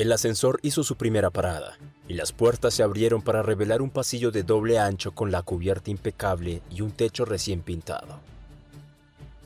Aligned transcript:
El 0.00 0.12
ascensor 0.12 0.60
hizo 0.62 0.82
su 0.82 0.96
primera 0.96 1.28
parada 1.28 1.76
y 2.08 2.14
las 2.14 2.32
puertas 2.32 2.72
se 2.72 2.82
abrieron 2.82 3.20
para 3.20 3.42
revelar 3.42 3.82
un 3.82 3.90
pasillo 3.90 4.30
de 4.30 4.42
doble 4.42 4.78
ancho 4.78 5.12
con 5.12 5.30
la 5.30 5.42
cubierta 5.42 5.90
impecable 5.90 6.62
y 6.70 6.80
un 6.80 6.90
techo 6.90 7.26
recién 7.26 7.60
pintado. 7.60 8.18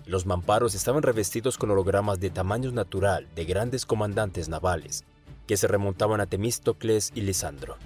Los 0.07 0.27
mamparos 0.27 0.77
estaban 0.77 1.03
revestidos 1.03 1.59
con 1.59 1.73
hologramas 1.73 2.21
de 2.21 2.31
tamaño 2.31 2.71
natural 2.71 3.27
de 3.35 3.45
grandes 3.47 3.85
comandantes 3.85 4.49
navales 4.49 5.03
que 5.49 5.57
se 5.57 5.67
remontaban 5.67 6.21
a 6.21 6.27
Temístocles 6.27 7.11
y 7.17 7.23
Lisandro. 7.23 7.77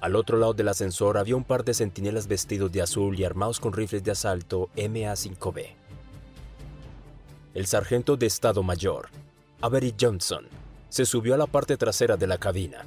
Al 0.00 0.16
otro 0.16 0.36
lado 0.36 0.52
del 0.52 0.70
ascensor 0.70 1.16
había 1.16 1.36
un 1.36 1.44
par 1.44 1.64
de 1.64 1.74
centinelas 1.74 2.26
vestidos 2.26 2.72
de 2.72 2.82
azul 2.82 3.16
y 3.16 3.22
armados 3.22 3.60
con 3.60 3.72
rifles 3.72 4.02
de 4.02 4.10
asalto 4.10 4.68
MA-5B. 4.74 5.76
El 7.54 7.66
sargento 7.66 8.16
de 8.16 8.26
Estado 8.26 8.64
Mayor, 8.64 9.10
Avery 9.60 9.94
Johnson, 9.98 10.48
se 10.94 11.06
subió 11.06 11.34
a 11.34 11.36
la 11.36 11.48
parte 11.48 11.76
trasera 11.76 12.16
de 12.16 12.28
la 12.28 12.38
cabina, 12.38 12.84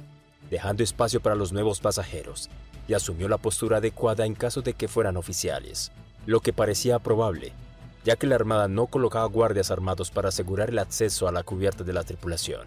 dejando 0.48 0.82
espacio 0.82 1.20
para 1.20 1.34
los 1.34 1.52
nuevos 1.52 1.78
pasajeros, 1.78 2.48
y 2.88 2.94
asumió 2.94 3.28
la 3.28 3.36
postura 3.36 3.76
adecuada 3.76 4.24
en 4.24 4.34
caso 4.34 4.62
de 4.62 4.72
que 4.72 4.88
fueran 4.88 5.18
oficiales, 5.18 5.92
lo 6.24 6.40
que 6.40 6.54
parecía 6.54 7.00
probable, 7.00 7.52
ya 8.06 8.16
que 8.16 8.26
la 8.26 8.36
Armada 8.36 8.66
no 8.66 8.86
colocaba 8.86 9.26
guardias 9.26 9.70
armados 9.70 10.10
para 10.10 10.30
asegurar 10.30 10.70
el 10.70 10.78
acceso 10.78 11.28
a 11.28 11.32
la 11.32 11.42
cubierta 11.42 11.84
de 11.84 11.92
la 11.92 12.02
tripulación. 12.02 12.66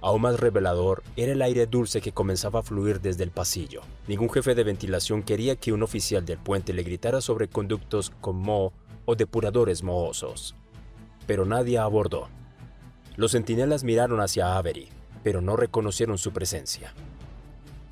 Aún 0.00 0.22
más 0.22 0.40
revelador 0.40 1.02
era 1.16 1.32
el 1.32 1.42
aire 1.42 1.66
dulce 1.66 2.00
que 2.00 2.12
comenzaba 2.12 2.60
a 2.60 2.62
fluir 2.62 3.02
desde 3.02 3.24
el 3.24 3.32
pasillo. 3.32 3.82
Ningún 4.08 4.30
jefe 4.30 4.54
de 4.54 4.64
ventilación 4.64 5.22
quería 5.22 5.56
que 5.56 5.74
un 5.74 5.82
oficial 5.82 6.24
del 6.24 6.38
puente 6.38 6.72
le 6.72 6.82
gritara 6.82 7.20
sobre 7.20 7.48
conductos 7.48 8.08
con 8.22 8.36
moho 8.36 8.72
o 9.04 9.16
depuradores 9.16 9.82
mohosos. 9.82 10.54
Pero 11.26 11.44
nadie 11.44 11.76
abordó. 11.76 12.28
Los 13.20 13.32
centinelas 13.32 13.84
miraron 13.84 14.22
hacia 14.22 14.56
Avery, 14.56 14.88
pero 15.22 15.42
no 15.42 15.54
reconocieron 15.54 16.16
su 16.16 16.32
presencia. 16.32 16.94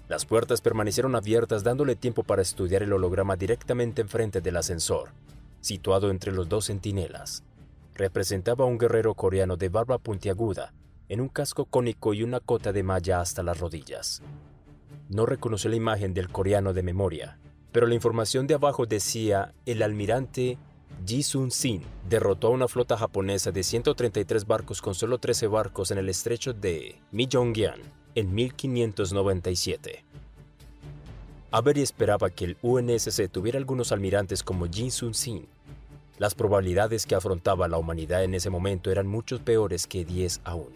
Las 0.08 0.24
puertas 0.24 0.62
permanecieron 0.62 1.14
abiertas 1.14 1.62
dándole 1.62 1.96
tiempo 1.96 2.22
para 2.22 2.40
estudiar 2.40 2.82
el 2.82 2.94
holograma 2.94 3.36
directamente 3.36 4.00
enfrente 4.00 4.40
del 4.40 4.56
ascensor, 4.56 5.10
situado 5.60 6.08
entre 6.10 6.32
los 6.32 6.48
dos 6.48 6.68
centinelas. 6.68 7.42
Representaba 7.94 8.64
a 8.64 8.68
un 8.68 8.78
guerrero 8.78 9.12
coreano 9.12 9.58
de 9.58 9.68
barba 9.68 9.98
puntiaguda 9.98 10.72
en 11.10 11.20
un 11.20 11.28
casco 11.28 11.66
cónico 11.66 12.14
y 12.14 12.22
una 12.22 12.40
cota 12.40 12.72
de 12.72 12.82
malla 12.82 13.20
hasta 13.20 13.42
las 13.42 13.60
rodillas. 13.60 14.22
No 15.10 15.26
reconoció 15.26 15.68
la 15.68 15.76
imagen 15.76 16.14
del 16.14 16.30
coreano 16.30 16.72
de 16.72 16.82
memoria, 16.82 17.38
pero 17.70 17.86
la 17.86 17.94
información 17.94 18.46
de 18.46 18.54
abajo 18.54 18.86
decía 18.86 19.52
el 19.66 19.82
almirante 19.82 20.56
Ji 21.06 21.22
Sun-sin 21.22 21.82
derrotó 22.08 22.48
a 22.48 22.50
una 22.50 22.68
flota 22.68 22.96
japonesa 22.96 23.52
de 23.52 23.62
133 23.62 24.46
barcos 24.46 24.82
con 24.82 24.94
solo 24.94 25.18
13 25.18 25.46
barcos 25.46 25.90
en 25.90 25.98
el 25.98 26.08
estrecho 26.08 26.52
de 26.52 27.00
Myongyan 27.12 27.80
en 28.14 28.34
1597. 28.34 30.04
Avery 31.50 31.82
esperaba 31.82 32.30
que 32.30 32.44
el 32.44 32.56
UNSC 32.62 33.30
tuviera 33.30 33.58
algunos 33.58 33.92
almirantes 33.92 34.42
como 34.42 34.66
Jin 34.66 34.90
Sun-sin. 34.90 35.46
Las 36.18 36.34
probabilidades 36.34 37.06
que 37.06 37.14
afrontaba 37.14 37.68
la 37.68 37.78
humanidad 37.78 38.24
en 38.24 38.34
ese 38.34 38.50
momento 38.50 38.90
eran 38.90 39.06
mucho 39.06 39.38
peores 39.38 39.86
que 39.86 40.04
10 40.04 40.40
a 40.44 40.56
1. 40.56 40.68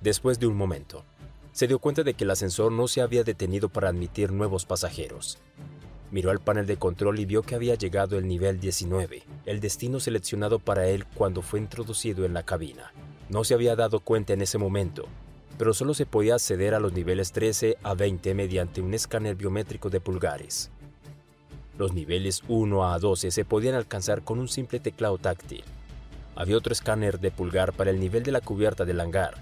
Después 0.00 0.40
de 0.40 0.46
un 0.46 0.56
momento, 0.56 1.04
se 1.52 1.68
dio 1.68 1.78
cuenta 1.78 2.02
de 2.02 2.14
que 2.14 2.24
el 2.24 2.30
ascensor 2.30 2.72
no 2.72 2.88
se 2.88 3.02
había 3.02 3.24
detenido 3.24 3.68
para 3.68 3.90
admitir 3.90 4.32
nuevos 4.32 4.64
pasajeros. 4.64 5.38
Miró 6.12 6.30
al 6.30 6.40
panel 6.40 6.66
de 6.66 6.76
control 6.76 7.18
y 7.20 7.24
vio 7.24 7.42
que 7.42 7.54
había 7.54 7.74
llegado 7.74 8.18
el 8.18 8.28
nivel 8.28 8.60
19, 8.60 9.22
el 9.46 9.60
destino 9.60 9.98
seleccionado 9.98 10.58
para 10.58 10.86
él 10.86 11.06
cuando 11.06 11.40
fue 11.40 11.58
introducido 11.58 12.26
en 12.26 12.34
la 12.34 12.42
cabina. 12.42 12.92
No 13.30 13.44
se 13.44 13.54
había 13.54 13.76
dado 13.76 14.00
cuenta 14.00 14.34
en 14.34 14.42
ese 14.42 14.58
momento, 14.58 15.06
pero 15.56 15.72
solo 15.72 15.94
se 15.94 16.04
podía 16.04 16.34
acceder 16.34 16.74
a 16.74 16.80
los 16.80 16.92
niveles 16.92 17.32
13 17.32 17.78
a 17.82 17.94
20 17.94 18.34
mediante 18.34 18.82
un 18.82 18.92
escáner 18.92 19.36
biométrico 19.36 19.88
de 19.88 20.00
pulgares. 20.00 20.70
Los 21.78 21.94
niveles 21.94 22.42
1 22.46 22.92
a 22.92 22.98
12 22.98 23.30
se 23.30 23.44
podían 23.46 23.74
alcanzar 23.74 24.20
con 24.22 24.38
un 24.38 24.48
simple 24.48 24.80
teclado 24.80 25.16
táctil. 25.16 25.64
Había 26.36 26.58
otro 26.58 26.74
escáner 26.74 27.20
de 27.20 27.30
pulgar 27.30 27.72
para 27.72 27.90
el 27.90 27.98
nivel 27.98 28.22
de 28.22 28.32
la 28.32 28.42
cubierta 28.42 28.84
del 28.84 29.00
hangar, 29.00 29.36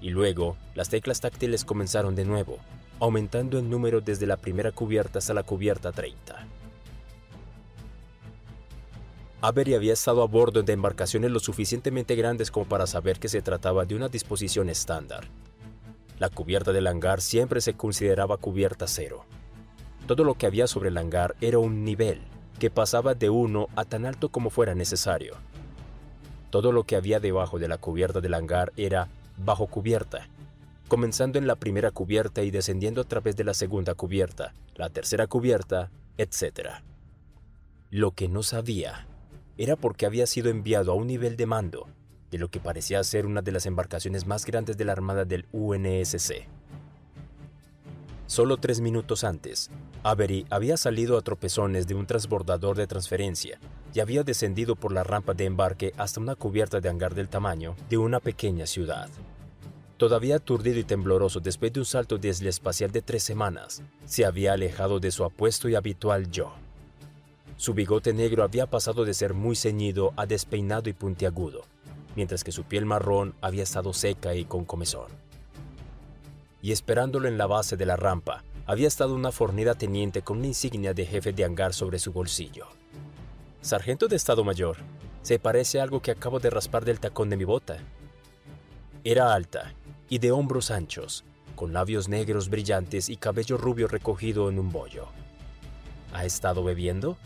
y 0.00 0.08
luego 0.08 0.56
las 0.74 0.88
teclas 0.88 1.20
táctiles 1.20 1.66
comenzaron 1.66 2.14
de 2.14 2.24
nuevo, 2.24 2.60
aumentando 3.00 3.58
en 3.58 3.70
número 3.70 4.00
desde 4.00 4.26
la 4.26 4.36
primera 4.36 4.72
cubierta 4.72 5.18
hasta 5.18 5.34
la 5.34 5.42
cubierta 5.42 5.92
30. 5.92 6.46
Avery 9.40 9.74
había 9.74 9.92
estado 9.92 10.22
a 10.22 10.26
bordo 10.26 10.62
de 10.62 10.72
embarcaciones 10.72 11.30
lo 11.30 11.38
suficientemente 11.38 12.14
grandes 12.14 12.50
como 12.50 12.66
para 12.66 12.86
saber 12.86 13.18
que 13.18 13.28
se 13.28 13.42
trataba 13.42 13.84
de 13.84 13.94
una 13.94 14.08
disposición 14.08 14.70
estándar. 14.70 15.28
La 16.18 16.30
cubierta 16.30 16.72
del 16.72 16.86
hangar 16.86 17.20
siempre 17.20 17.60
se 17.60 17.74
consideraba 17.74 18.38
cubierta 18.38 18.86
cero. 18.86 19.26
Todo 20.06 20.24
lo 20.24 20.34
que 20.34 20.46
había 20.46 20.66
sobre 20.66 20.88
el 20.88 20.96
hangar 20.96 21.34
era 21.40 21.58
un 21.58 21.84
nivel, 21.84 22.22
que 22.58 22.70
pasaba 22.70 23.14
de 23.14 23.28
uno 23.28 23.68
a 23.76 23.84
tan 23.84 24.06
alto 24.06 24.30
como 24.30 24.48
fuera 24.48 24.74
necesario. 24.74 25.34
Todo 26.50 26.72
lo 26.72 26.84
que 26.84 26.96
había 26.96 27.20
debajo 27.20 27.58
de 27.58 27.68
la 27.68 27.78
cubierta 27.78 28.20
del 28.20 28.34
hangar 28.34 28.72
era 28.76 29.08
bajo 29.36 29.66
cubierta, 29.66 30.28
comenzando 30.88 31.38
en 31.38 31.46
la 31.46 31.56
primera 31.56 31.90
cubierta 31.90 32.42
y 32.42 32.50
descendiendo 32.50 33.00
a 33.00 33.04
través 33.04 33.36
de 33.36 33.44
la 33.44 33.54
segunda 33.54 33.94
cubierta, 33.94 34.54
la 34.74 34.90
tercera 34.90 35.26
cubierta, 35.26 35.90
etc. 36.18 36.70
Lo 37.90 38.12
que 38.12 38.28
no 38.28 38.42
sabía 38.42 39.06
era 39.56 39.76
porque 39.76 40.06
había 40.06 40.26
sido 40.26 40.50
enviado 40.50 40.92
a 40.92 40.94
un 40.94 41.06
nivel 41.06 41.36
de 41.36 41.46
mando 41.46 41.88
de 42.30 42.38
lo 42.38 42.48
que 42.48 42.58
parecía 42.58 43.02
ser 43.04 43.26
una 43.26 43.42
de 43.42 43.52
las 43.52 43.66
embarcaciones 43.66 44.26
más 44.26 44.44
grandes 44.44 44.76
de 44.76 44.84
la 44.84 44.92
Armada 44.92 45.24
del 45.24 45.46
UNSC. 45.52 46.48
Solo 48.26 48.56
tres 48.56 48.80
minutos 48.80 49.22
antes, 49.22 49.70
Avery 50.02 50.44
había 50.50 50.76
salido 50.76 51.16
a 51.16 51.22
tropezones 51.22 51.86
de 51.86 51.94
un 51.94 52.06
transbordador 52.06 52.76
de 52.76 52.88
transferencia 52.88 53.60
y 53.94 54.00
había 54.00 54.24
descendido 54.24 54.74
por 54.74 54.92
la 54.92 55.04
rampa 55.04 55.34
de 55.34 55.44
embarque 55.44 55.92
hasta 55.96 56.20
una 56.20 56.34
cubierta 56.34 56.80
de 56.80 56.88
hangar 56.88 57.14
del 57.14 57.28
tamaño 57.28 57.76
de 57.88 57.98
una 57.98 58.18
pequeña 58.18 58.66
ciudad. 58.66 59.08
Todavía 59.96 60.36
aturdido 60.36 60.80
y 60.80 60.84
tembloroso 60.84 61.38
después 61.38 61.72
de 61.72 61.80
un 61.80 61.86
salto 61.86 62.18
desde 62.18 62.48
espacial 62.48 62.90
de 62.90 63.00
tres 63.00 63.22
semanas, 63.22 63.82
se 64.06 64.24
había 64.24 64.52
alejado 64.52 64.98
de 64.98 65.12
su 65.12 65.24
apuesto 65.24 65.68
y 65.68 65.76
habitual 65.76 66.30
yo. 66.32 66.52
Su 67.56 67.74
bigote 67.74 68.12
negro 68.12 68.42
había 68.42 68.66
pasado 68.66 69.04
de 69.04 69.14
ser 69.14 69.34
muy 69.34 69.54
ceñido 69.54 70.12
a 70.16 70.26
despeinado 70.26 70.90
y 70.90 70.94
puntiagudo, 70.94 71.62
mientras 72.16 72.42
que 72.42 72.50
su 72.50 72.64
piel 72.64 72.86
marrón 72.86 73.34
había 73.40 73.62
estado 73.62 73.92
seca 73.92 74.34
y 74.34 74.44
con 74.44 74.64
comezón. 74.64 75.06
Y 76.60 76.72
esperándolo 76.72 77.28
en 77.28 77.38
la 77.38 77.46
base 77.46 77.76
de 77.76 77.86
la 77.86 77.96
rampa, 77.96 78.42
había 78.66 78.88
estado 78.88 79.14
una 79.14 79.30
fornida 79.30 79.74
teniente 79.74 80.22
con 80.22 80.38
una 80.38 80.48
insignia 80.48 80.92
de 80.92 81.06
jefe 81.06 81.32
de 81.32 81.44
hangar 81.44 81.72
sobre 81.72 82.00
su 82.00 82.12
bolsillo. 82.12 82.66
Sargento 83.60 84.08
de 84.08 84.16
Estado 84.16 84.42
Mayor, 84.42 84.78
se 85.22 85.38
parece 85.38 85.78
a 85.78 85.84
algo 85.84 86.02
que 86.02 86.10
acabo 86.10 86.40
de 86.40 86.50
raspar 86.50 86.84
del 86.84 86.98
tacón 86.98 87.30
de 87.30 87.36
mi 87.36 87.44
bota. 87.44 87.76
Era 89.04 89.32
alta 89.32 89.72
y 90.14 90.18
de 90.18 90.30
hombros 90.30 90.70
anchos, 90.70 91.24
con 91.56 91.72
labios 91.72 92.08
negros 92.08 92.48
brillantes 92.48 93.08
y 93.08 93.16
cabello 93.16 93.56
rubio 93.58 93.88
recogido 93.88 94.48
en 94.48 94.60
un 94.60 94.70
bollo. 94.70 95.08
¿Ha 96.12 96.24
estado 96.24 96.62
bebiendo? 96.62 97.16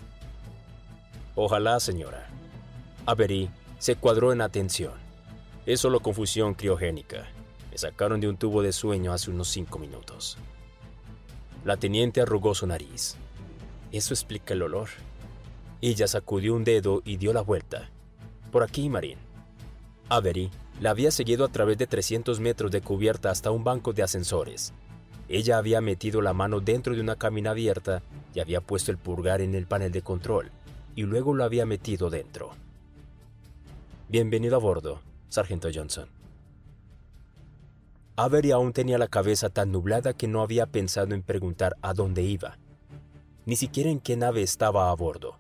Ojalá, 1.35 1.81
señora. 1.81 2.31
Avery 3.05 3.51
se 3.79 3.97
cuadró 3.97 4.33
en 4.33 4.41
atención. 4.41 4.95
Es 5.67 5.81
solo 5.81 6.01
confusión 6.01 6.55
criogénica. 6.55 7.29
Me 7.71 7.77
sacaron 7.77 8.23
de 8.23 8.29
un 8.29 8.39
tubo 8.39 8.63
de 8.63 8.73
sueño 8.73 9.13
hace 9.13 9.31
unos 9.31 9.49
cinco 9.49 9.79
minutos. 9.79 10.39
La 11.67 11.77
teniente 11.77 12.23
arrugó 12.23 12.55
su 12.55 12.67
nariz. 12.67 13.17
Eso 13.93 14.15
explica 14.15 14.55
el 14.55 14.63
olor. 14.63 14.89
Ella 15.83 16.09
sacudió 16.09 16.55
un 16.55 16.65
dedo 16.65 17.03
y 17.05 17.19
dio 17.19 17.35
la 17.35 17.43
vuelta. 17.43 17.91
Por 18.51 18.63
aquí, 18.63 18.89
Marín. 18.89 19.19
Avery 20.09 20.51
la 20.81 20.91
había 20.91 21.11
seguido 21.11 21.45
a 21.45 21.49
través 21.49 21.77
de 21.79 21.87
300 21.87 22.39
metros 22.41 22.71
de 22.71 22.81
cubierta 22.81 23.31
hasta 23.31 23.51
un 23.51 23.65
banco 23.65 23.93
de 23.93 24.03
ascensores. 24.03 24.73
Ella 25.29 25.59
había 25.59 25.81
metido 25.81 26.23
la 26.23 26.33
mano 26.33 26.61
dentro 26.61 26.95
de 26.95 27.01
una 27.01 27.17
cabina 27.17 27.51
abierta 27.51 28.03
y 28.35 28.41
había 28.41 28.61
puesto 28.61 28.91
el 28.91 28.99
pulgar 28.99 29.41
en 29.41 29.55
el 29.55 29.67
panel 29.67 29.93
de 29.93 30.03
control, 30.03 30.51
y 30.95 31.03
luego 31.03 31.35
lo 31.35 31.45
había 31.45 31.67
metido 31.67 32.11
dentro. 32.11 32.51
Bienvenido 34.09 34.57
a 34.57 34.61
bordo, 34.61 35.01
Sargento 35.29 35.69
Johnson. 35.75 36.09
Avery 38.17 38.53
aún 38.53 38.73
tenía 38.73 38.99
la 38.99 39.09
cabeza 39.09 39.49
tan 39.49 39.71
nublada 39.71 40.13
que 40.13 40.29
no 40.29 40.43
había 40.43 40.67
pensado 40.67 41.15
en 41.15 41.23
preguntar 41.23 41.77
a 41.83 41.93
dónde 41.93 42.23
iba, 42.23 42.57
ni 43.47 43.57
siquiera 43.57 43.91
en 43.91 44.01
qué 44.01 44.17
nave 44.17 44.43
estaba 44.43 44.91
a 44.91 44.95
bordo. 44.95 45.37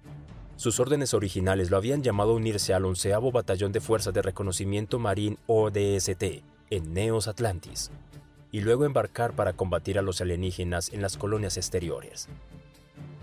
Sus 0.58 0.80
órdenes 0.80 1.14
originales 1.14 1.70
lo 1.70 1.76
habían 1.76 2.02
llamado 2.02 2.32
a 2.32 2.34
unirse 2.34 2.74
al 2.74 2.84
onceavo 2.84 3.30
Batallón 3.30 3.70
de 3.70 3.80
Fuerzas 3.80 4.12
de 4.12 4.22
Reconocimiento 4.22 4.98
Marín 4.98 5.38
ODST 5.46 6.42
en 6.70 6.92
Neos 6.92 7.28
Atlantis, 7.28 7.92
y 8.50 8.62
luego 8.62 8.84
embarcar 8.84 9.34
para 9.34 9.52
combatir 9.52 10.00
a 10.00 10.02
los 10.02 10.20
alienígenas 10.20 10.92
en 10.92 11.00
las 11.00 11.16
colonias 11.16 11.56
exteriores. 11.56 12.28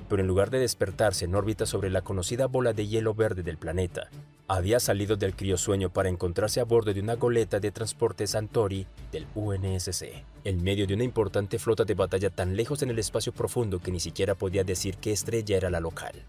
Pero 0.07 0.21
en 0.21 0.29
lugar 0.29 0.49
de 0.49 0.59
despertarse 0.59 1.25
en 1.25 1.35
órbita 1.35 1.65
sobre 1.65 1.89
la 1.89 2.03
conocida 2.03 2.45
bola 2.45 2.71
de 2.71 2.87
hielo 2.87 3.13
verde 3.13 3.43
del 3.43 3.57
planeta, 3.57 4.07
había 4.47 4.79
salido 4.79 5.17
del 5.17 5.35
criosueño 5.35 5.89
para 5.89 6.07
encontrarse 6.07 6.61
a 6.61 6.63
bordo 6.63 6.93
de 6.93 7.01
una 7.01 7.15
goleta 7.15 7.59
de 7.59 7.71
transporte 7.71 8.27
Santori 8.27 8.87
del 9.11 9.27
UNSC, 9.35 10.23
en 10.45 10.63
medio 10.63 10.87
de 10.87 10.93
una 10.93 11.03
importante 11.03 11.59
flota 11.59 11.83
de 11.83 11.95
batalla 11.95 12.29
tan 12.29 12.55
lejos 12.55 12.81
en 12.81 12.91
el 12.91 12.99
espacio 12.99 13.33
profundo 13.33 13.81
que 13.81 13.91
ni 13.91 13.99
siquiera 13.99 14.35
podía 14.35 14.63
decir 14.63 14.95
qué 14.95 15.11
estrella 15.11 15.57
era 15.57 15.69
la 15.69 15.81
local. 15.81 16.23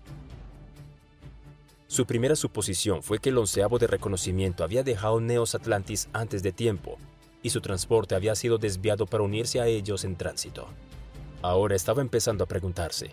Su 1.97 2.05
primera 2.05 2.37
suposición 2.37 3.03
fue 3.03 3.21
que 3.21 3.31
el 3.31 3.39
onceavo 3.39 3.79
de 3.79 3.87
reconocimiento 3.87 4.63
había 4.63 4.83
dejado 4.83 5.19
Neos 5.19 5.55
Atlantis 5.55 6.11
antes 6.13 6.43
de 6.43 6.53
tiempo 6.53 6.99
y 7.43 7.49
su 7.49 7.63
transporte 7.63 8.15
había 8.15 8.35
sido 8.35 8.59
desviado 8.59 9.07
para 9.07 9.25
unirse 9.25 9.63
a 9.63 9.67
ellos 9.67 10.05
en 10.05 10.15
tránsito. 10.15 10.69
Ahora 11.41 11.75
estaba 11.75 12.03
empezando 12.03 12.45
a 12.45 12.49
preguntarse, 12.49 13.13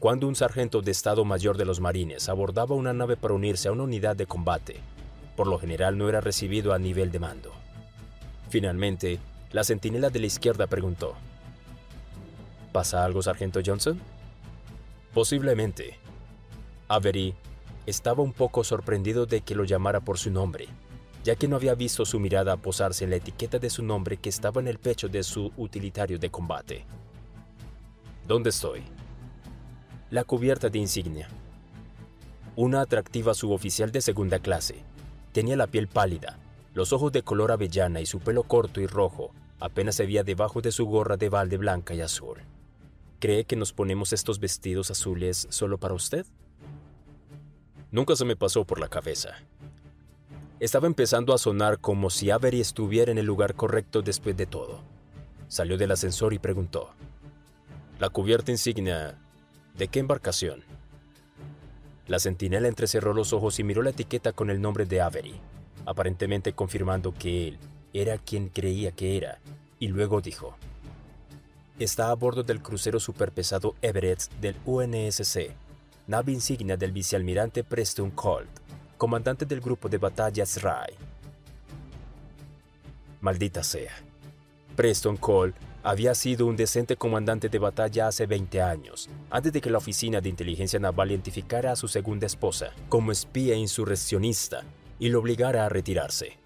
cuando 0.00 0.26
un 0.26 0.34
sargento 0.34 0.82
de 0.82 0.90
Estado 0.90 1.24
Mayor 1.24 1.56
de 1.56 1.64
los 1.64 1.78
Marines 1.78 2.28
abordaba 2.28 2.74
una 2.74 2.92
nave 2.92 3.16
para 3.16 3.34
unirse 3.34 3.68
a 3.68 3.72
una 3.72 3.84
unidad 3.84 4.16
de 4.16 4.26
combate, 4.26 4.80
por 5.36 5.46
lo 5.46 5.60
general 5.60 5.96
no 5.96 6.08
era 6.08 6.20
recibido 6.20 6.74
a 6.74 6.78
nivel 6.80 7.12
de 7.12 7.20
mando. 7.20 7.52
Finalmente, 8.50 9.20
la 9.52 9.62
centinela 9.62 10.10
de 10.10 10.18
la 10.18 10.26
izquierda 10.26 10.66
preguntó, 10.66 11.14
¿Pasa 12.72 13.04
algo, 13.04 13.22
sargento 13.22 13.60
Johnson? 13.64 14.00
Posiblemente. 15.14 16.00
Avery 16.88 17.36
estaba 17.88 18.22
un 18.22 18.32
poco 18.32 18.64
sorprendido 18.64 19.26
de 19.26 19.40
que 19.40 19.54
lo 19.54 19.64
llamara 19.64 20.00
por 20.00 20.18
su 20.18 20.30
nombre, 20.30 20.68
ya 21.24 21.36
que 21.36 21.48
no 21.48 21.56
había 21.56 21.74
visto 21.74 22.04
su 22.04 22.20
mirada 22.20 22.56
posarse 22.56 23.04
en 23.04 23.10
la 23.10 23.16
etiqueta 23.16 23.58
de 23.58 23.70
su 23.70 23.82
nombre 23.82 24.16
que 24.16 24.28
estaba 24.28 24.60
en 24.60 24.68
el 24.68 24.78
pecho 24.78 25.08
de 25.08 25.22
su 25.22 25.52
utilitario 25.56 26.18
de 26.18 26.30
combate. 26.30 26.84
¿Dónde 28.26 28.50
estoy? 28.50 28.82
la 30.10 30.24
cubierta 30.24 30.70
de 30.70 30.78
insignia. 30.78 31.28
Una 32.56 32.80
atractiva 32.80 33.34
suboficial 33.34 33.92
de 33.92 34.00
segunda 34.00 34.38
clase. 34.38 34.82
Tenía 35.32 35.54
la 35.54 35.66
piel 35.66 35.86
pálida, 35.86 36.38
los 36.72 36.94
ojos 36.94 37.12
de 37.12 37.22
color 37.22 37.52
avellana 37.52 38.00
y 38.00 38.06
su 38.06 38.18
pelo 38.18 38.42
corto 38.44 38.80
y 38.80 38.86
rojo 38.86 39.32
apenas 39.60 39.96
se 39.96 40.06
veía 40.06 40.22
debajo 40.22 40.62
de 40.62 40.72
su 40.72 40.86
gorra 40.86 41.16
de 41.16 41.28
balde 41.28 41.58
blanca 41.58 41.94
y 41.94 42.00
azul. 42.00 42.38
¿Cree 43.18 43.44
que 43.44 43.56
nos 43.56 43.72
ponemos 43.72 44.12
estos 44.12 44.38
vestidos 44.38 44.90
azules 44.90 45.46
solo 45.50 45.76
para 45.76 45.94
usted? 45.94 46.24
Nunca 47.90 48.16
se 48.16 48.24
me 48.24 48.36
pasó 48.36 48.64
por 48.64 48.80
la 48.80 48.88
cabeza. 48.88 49.36
Estaba 50.60 50.86
empezando 50.86 51.32
a 51.32 51.38
sonar 51.38 51.78
como 51.78 52.10
si 52.10 52.30
Avery 52.30 52.60
estuviera 52.60 53.10
en 53.12 53.18
el 53.18 53.26
lugar 53.26 53.54
correcto 53.54 54.02
después 54.02 54.36
de 54.36 54.46
todo. 54.46 54.80
Salió 55.48 55.78
del 55.78 55.92
ascensor 55.92 56.34
y 56.34 56.38
preguntó. 56.38 56.90
La 57.98 58.10
cubierta 58.10 58.50
insignia 58.50 59.18
¿De 59.78 59.86
qué 59.86 60.00
embarcación? 60.00 60.64
La 62.08 62.18
centinela 62.18 62.66
entrecerró 62.66 63.14
los 63.14 63.32
ojos 63.32 63.60
y 63.60 63.64
miró 63.64 63.82
la 63.82 63.90
etiqueta 63.90 64.32
con 64.32 64.50
el 64.50 64.60
nombre 64.60 64.86
de 64.86 65.00
Avery, 65.00 65.40
aparentemente 65.86 66.52
confirmando 66.52 67.14
que 67.14 67.48
él 67.48 67.58
era 67.92 68.18
quien 68.18 68.48
creía 68.48 68.90
que 68.90 69.16
era, 69.16 69.38
y 69.78 69.88
luego 69.88 70.20
dijo, 70.20 70.56
Está 71.78 72.10
a 72.10 72.14
bordo 72.14 72.42
del 72.42 72.60
crucero 72.60 72.98
superpesado 72.98 73.76
Everett 73.82 74.28
del 74.40 74.56
UNSC, 74.66 75.52
nave 76.08 76.32
insignia 76.32 76.74
del 76.78 76.90
vicealmirante 76.90 77.62
Preston 77.64 78.10
Colt, 78.12 78.48
comandante 78.96 79.44
del 79.44 79.60
grupo 79.60 79.90
de 79.90 79.98
batallas 79.98 80.62
Rai. 80.62 80.94
Maldita 83.20 83.62
sea. 83.62 83.92
Preston 84.74 85.18
Colt 85.18 85.54
había 85.82 86.14
sido 86.14 86.46
un 86.46 86.56
decente 86.56 86.96
comandante 86.96 87.50
de 87.50 87.58
batalla 87.58 88.08
hace 88.08 88.24
20 88.24 88.62
años, 88.62 89.10
antes 89.28 89.52
de 89.52 89.60
que 89.60 89.68
la 89.68 89.76
Oficina 89.76 90.22
de 90.22 90.30
Inteligencia 90.30 90.78
Naval 90.78 91.10
identificara 91.10 91.72
a 91.72 91.76
su 91.76 91.88
segunda 91.88 92.26
esposa 92.26 92.70
como 92.88 93.12
espía 93.12 93.54
insurreccionista 93.54 94.62
y 94.98 95.10
lo 95.10 95.18
obligara 95.20 95.66
a 95.66 95.68
retirarse. 95.68 96.38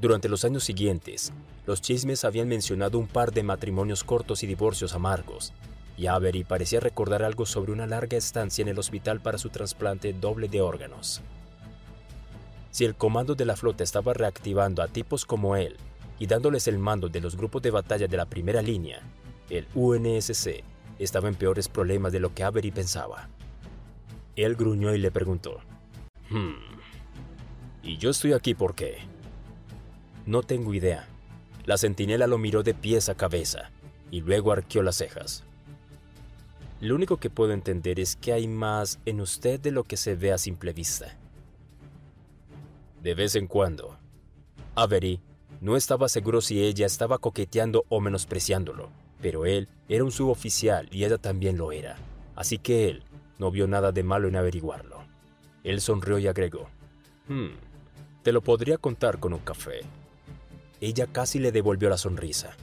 Durante 0.00 0.28
los 0.28 0.44
años 0.44 0.62
siguientes, 0.62 1.32
los 1.66 1.82
chismes 1.82 2.24
habían 2.24 2.46
mencionado 2.46 3.00
un 3.00 3.08
par 3.08 3.32
de 3.32 3.42
matrimonios 3.42 4.04
cortos 4.04 4.44
y 4.44 4.46
divorcios 4.46 4.94
amargos, 4.94 5.52
y 5.96 6.06
Avery 6.06 6.44
parecía 6.44 6.80
recordar 6.80 7.22
algo 7.22 7.46
sobre 7.46 7.72
una 7.72 7.86
larga 7.86 8.16
estancia 8.16 8.62
en 8.62 8.68
el 8.68 8.78
hospital 8.78 9.20
para 9.20 9.38
su 9.38 9.50
trasplante 9.50 10.12
doble 10.12 10.48
de 10.48 10.60
órganos. 10.60 11.20
Si 12.70 12.84
el 12.84 12.94
comando 12.94 13.34
de 13.34 13.44
la 13.44 13.56
flota 13.56 13.84
estaba 13.84 14.14
reactivando 14.14 14.82
a 14.82 14.88
tipos 14.88 15.26
como 15.26 15.56
él, 15.56 15.76
y 16.18 16.26
dándoles 16.26 16.68
el 16.68 16.78
mando 16.78 17.08
de 17.08 17.20
los 17.20 17.36
grupos 17.36 17.62
de 17.62 17.70
batalla 17.70 18.06
de 18.06 18.16
la 18.16 18.26
primera 18.26 18.62
línea, 18.62 19.00
el 19.50 19.66
UNSC 19.74 20.62
estaba 20.98 21.28
en 21.28 21.34
peores 21.34 21.68
problemas 21.68 22.12
de 22.12 22.20
lo 22.20 22.32
que 22.32 22.44
Avery 22.44 22.70
pensaba. 22.70 23.28
Él 24.36 24.54
gruñó 24.54 24.94
y 24.94 24.98
le 24.98 25.10
preguntó, 25.10 25.60
Hmm, 26.30 26.54
¿y 27.82 27.98
yo 27.98 28.10
estoy 28.10 28.32
aquí 28.32 28.54
por 28.54 28.74
qué? 28.74 28.98
No 30.24 30.42
tengo 30.42 30.72
idea. 30.72 31.08
La 31.66 31.76
centinela 31.76 32.26
lo 32.26 32.38
miró 32.38 32.62
de 32.62 32.74
pies 32.74 33.08
a 33.08 33.14
cabeza 33.14 33.70
y 34.10 34.20
luego 34.20 34.52
arqueó 34.52 34.82
las 34.82 34.96
cejas. 34.96 35.44
Lo 36.82 36.96
único 36.96 37.18
que 37.18 37.30
puedo 37.30 37.52
entender 37.52 38.00
es 38.00 38.16
que 38.16 38.32
hay 38.32 38.48
más 38.48 38.98
en 39.06 39.20
usted 39.20 39.60
de 39.60 39.70
lo 39.70 39.84
que 39.84 39.96
se 39.96 40.16
ve 40.16 40.32
a 40.32 40.36
simple 40.36 40.72
vista. 40.72 41.16
De 43.00 43.14
vez 43.14 43.36
en 43.36 43.46
cuando, 43.46 43.96
Avery 44.74 45.20
no 45.60 45.76
estaba 45.76 46.08
seguro 46.08 46.40
si 46.40 46.60
ella 46.60 46.84
estaba 46.84 47.18
coqueteando 47.18 47.84
o 47.88 48.00
menospreciándolo, 48.00 48.90
pero 49.20 49.46
él 49.46 49.68
era 49.88 50.02
un 50.02 50.10
suboficial 50.10 50.88
y 50.90 51.04
ella 51.04 51.18
también 51.18 51.56
lo 51.56 51.70
era, 51.70 51.98
así 52.34 52.58
que 52.58 52.88
él 52.88 53.04
no 53.38 53.52
vio 53.52 53.68
nada 53.68 53.92
de 53.92 54.02
malo 54.02 54.26
en 54.26 54.34
averiguarlo. 54.34 55.04
Él 55.62 55.80
sonrió 55.80 56.18
y 56.18 56.26
agregó, 56.26 56.68
hmm, 57.28 57.50
te 58.24 58.32
lo 58.32 58.40
podría 58.40 58.76
contar 58.76 59.20
con 59.20 59.34
un 59.34 59.38
café. 59.38 59.82
Ella 60.80 61.06
casi 61.06 61.38
le 61.38 61.52
devolvió 61.52 61.88
la 61.88 61.96
sonrisa. 61.96 62.56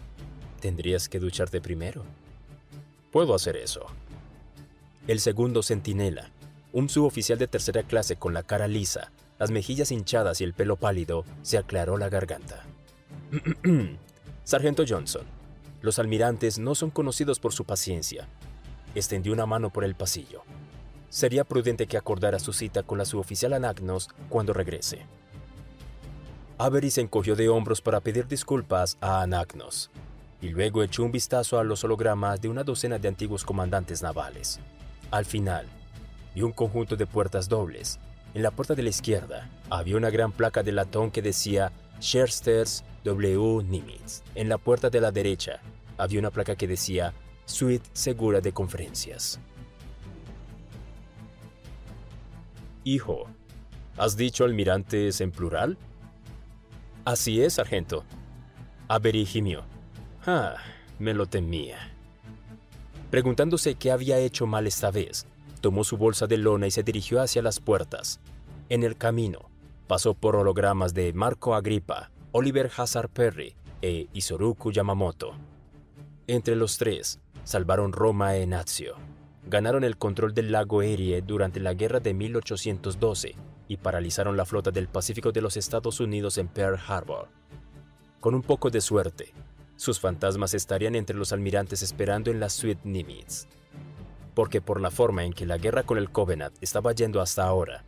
¿Tendrías 0.60 1.08
que 1.08 1.20
ducharte 1.20 1.62
primero? 1.62 2.04
Puedo 3.12 3.34
hacer 3.34 3.56
eso. 3.56 3.86
El 5.10 5.20
segundo 5.20 5.64
centinela, 5.64 6.30
un 6.72 6.88
suboficial 6.88 7.40
de 7.40 7.48
tercera 7.48 7.82
clase 7.82 8.18
con 8.18 8.32
la 8.32 8.44
cara 8.44 8.68
lisa, 8.68 9.12
las 9.40 9.50
mejillas 9.50 9.92
hinchadas 9.92 10.40
y 10.40 10.44
el 10.44 10.54
pelo 10.54 10.76
pálido, 10.76 11.26
se 11.42 11.58
aclaró 11.58 11.98
la 11.98 12.10
garganta. 12.10 12.64
Sargento 14.44 14.84
Johnson, 14.88 15.24
los 15.82 15.98
almirantes 15.98 16.60
no 16.60 16.76
son 16.76 16.92
conocidos 16.92 17.40
por 17.40 17.54
su 17.54 17.66
paciencia. 17.66 18.28
Extendió 18.94 19.34
una 19.34 19.48
mano 19.48 19.74
por 19.74 19.84
el 19.84 19.96
pasillo. 19.96 20.44
Sería 21.10 21.44
prudente 21.44 21.88
que 21.88 21.98
acordara 21.98 22.38
su 22.38 22.54
cita 22.54 22.84
con 22.84 23.00
la 23.00 23.06
suboficial 23.06 23.54
Anagnos 23.54 24.10
cuando 24.30 24.54
regrese. 24.54 25.08
Avery 26.60 26.92
se 26.92 27.02
encogió 27.02 27.36
de 27.36 27.50
hombros 27.50 27.82
para 27.82 28.00
pedir 28.00 28.28
disculpas 28.28 28.96
a 29.02 29.24
Anagnos 29.24 29.90
y 30.40 30.50
luego 30.50 30.84
echó 30.84 31.04
un 31.04 31.12
vistazo 31.12 31.58
a 31.58 31.64
los 31.64 31.84
hologramas 31.84 32.40
de 32.40 32.50
una 32.50 32.64
docena 32.64 33.00
de 33.00 33.08
antiguos 33.08 33.44
comandantes 33.44 34.04
navales. 34.04 34.60
Al 35.12 35.26
final, 35.26 35.66
vio 36.36 36.46
un 36.46 36.52
conjunto 36.52 36.96
de 36.96 37.08
puertas 37.08 37.50
dobles. 37.50 38.00
En 38.36 38.44
la 38.44 38.52
puerta 38.52 38.76
de 38.76 38.84
la 38.84 38.90
izquierda 38.90 39.50
había 39.70 39.98
una 39.98 40.12
gran 40.12 40.32
placa 40.32 40.62
de 40.62 40.72
latón 40.72 41.10
que 41.10 41.24
decía 41.24 41.72
Schersters 42.00 42.84
W. 43.04 43.64
Nimitz. 43.64 44.22
En 44.36 44.50
la 44.50 44.60
puerta 44.60 44.90
de 44.92 45.02
la 45.02 45.12
derecha 45.12 45.62
había 45.98 46.20
una 46.20 46.30
placa 46.30 46.56
que 46.56 46.68
decía 46.68 47.14
Suite 47.46 47.90
Segura 47.94 48.40
de 48.40 48.52
Conferencias. 48.52 49.40
Hijo, 52.84 53.26
¿has 53.98 54.16
dicho 54.16 54.46
almirantes 54.46 55.22
en 55.22 55.32
plural? 55.32 55.78
Así 57.04 57.42
es, 57.42 57.54
sargento. 57.56 58.04
Avery 58.88 59.26
gimió. 59.26 59.64
Ah, 60.26 60.56
me 61.00 61.16
lo 61.16 61.26
temía. 61.26 61.96
Preguntándose 63.10 63.76
qué 63.76 63.92
había 63.92 64.20
hecho 64.20 64.46
mal 64.46 64.68
esta 64.68 64.92
vez, 64.92 65.26
tomó 65.62 65.84
su 65.84 65.98
bolsa 65.98 66.28
de 66.28 66.38
lona 66.38 66.68
y 66.68 66.72
se 66.72 66.84
dirigió 66.84 67.22
hacia 67.22 67.42
las 67.42 67.60
puertas. 67.60 68.20
En 68.70 68.84
el 68.84 68.98
camino, 68.98 69.50
pasó 69.88 70.14
por 70.14 70.36
hologramas 70.36 70.94
de 70.94 71.12
Marco 71.14 71.56
Agripa, 71.56 72.12
Oliver 72.32 72.70
Hazard 72.78 73.10
Perry 73.10 73.56
e 73.82 74.08
Isoruku 74.14 74.72
Yamamoto. 74.72 75.32
Entre 76.28 76.56
los 76.56 76.78
tres, 76.78 77.20
salvaron 77.44 77.94
Roma 77.94 78.36
e 78.36 78.46
Nazio, 78.46 78.94
ganaron 79.50 79.84
el 79.84 79.98
control 79.98 80.36
del 80.36 80.52
lago 80.52 80.84
Erie 80.84 81.24
durante 81.24 81.60
la 81.60 81.74
guerra 81.74 82.00
de 82.00 82.14
1812 82.14 83.36
y 83.68 83.78
paralizaron 83.78 84.38
la 84.38 84.46
flota 84.46 84.70
del 84.70 84.88
Pacífico 84.88 85.32
de 85.32 85.42
los 85.42 85.58
Estados 85.58 86.00
Unidos 86.00 86.38
en 86.38 86.48
Pearl 86.48 86.80
Harbor. 86.88 87.30
Con 88.20 88.36
un 88.36 88.44
poco 88.44 88.70
de 88.70 88.82
suerte, 88.82 89.34
sus 89.80 89.98
fantasmas 90.02 90.54
estarían 90.54 90.94
entre 90.94 91.16
los 91.16 91.32
almirantes 91.32 91.82
esperando 91.84 92.32
en 92.32 92.42
la 92.42 92.50
suite 92.50 92.82
Nimitz. 92.84 93.46
Porque 94.36 94.60
por 94.60 94.82
la 94.82 94.92
forma 94.92 95.24
en 95.24 95.32
que 95.32 95.46
la 95.46 95.58
guerra 95.58 95.84
con 95.84 95.98
el 95.98 96.10
Covenant 96.10 96.54
estaba 96.60 96.92
yendo 96.92 97.22
hasta 97.22 97.46
ahora, 97.46 97.86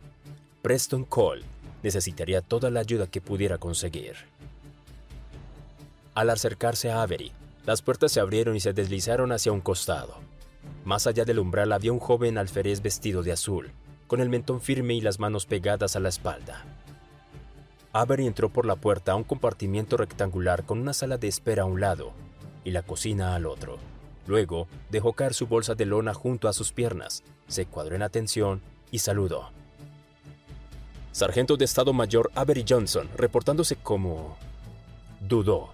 Preston 0.62 1.04
Cole 1.04 1.42
necesitaría 1.82 2.40
toda 2.40 2.70
la 2.70 2.80
ayuda 2.80 3.08
que 3.08 3.20
pudiera 3.20 3.58
conseguir. 3.58 4.14
Al 6.14 6.30
acercarse 6.30 6.90
a 6.90 7.02
Avery, 7.02 7.30
las 7.66 7.82
puertas 7.82 8.10
se 8.10 8.20
abrieron 8.20 8.56
y 8.56 8.60
se 8.60 8.72
deslizaron 8.72 9.30
hacia 9.30 9.52
un 9.52 9.60
costado. 9.60 10.14
Más 10.86 11.06
allá 11.06 11.26
del 11.26 11.40
umbral 11.40 11.72
había 11.72 11.92
un 11.92 12.00
joven 12.00 12.38
alférez 12.38 12.80
vestido 12.80 13.22
de 13.22 13.32
azul, 13.32 13.70
con 14.06 14.22
el 14.22 14.30
mentón 14.30 14.62
firme 14.62 14.94
y 14.94 15.02
las 15.02 15.20
manos 15.20 15.44
pegadas 15.44 15.94
a 15.94 16.00
la 16.00 16.08
espalda. 16.08 16.64
Avery 17.94 18.26
entró 18.26 18.48
por 18.48 18.64
la 18.64 18.76
puerta 18.76 19.12
a 19.12 19.16
un 19.16 19.24
compartimiento 19.24 19.98
rectangular 19.98 20.64
con 20.64 20.78
una 20.78 20.94
sala 20.94 21.18
de 21.18 21.28
espera 21.28 21.64
a 21.64 21.66
un 21.66 21.80
lado 21.80 22.12
y 22.64 22.70
la 22.70 22.82
cocina 22.82 23.34
al 23.34 23.44
otro. 23.44 23.76
Luego 24.26 24.66
dejó 24.90 25.12
caer 25.12 25.34
su 25.34 25.46
bolsa 25.46 25.74
de 25.74 25.84
lona 25.84 26.14
junto 26.14 26.48
a 26.48 26.54
sus 26.54 26.72
piernas, 26.72 27.22
se 27.48 27.66
cuadró 27.66 27.94
en 27.94 28.02
atención 28.02 28.62
y 28.90 29.00
saludó. 29.00 29.50
Sargento 31.10 31.58
de 31.58 31.66
Estado 31.66 31.92
Mayor 31.92 32.30
Avery 32.34 32.64
Johnson, 32.66 33.10
reportándose 33.16 33.76
como... 33.76 34.38
Dudó, 35.20 35.70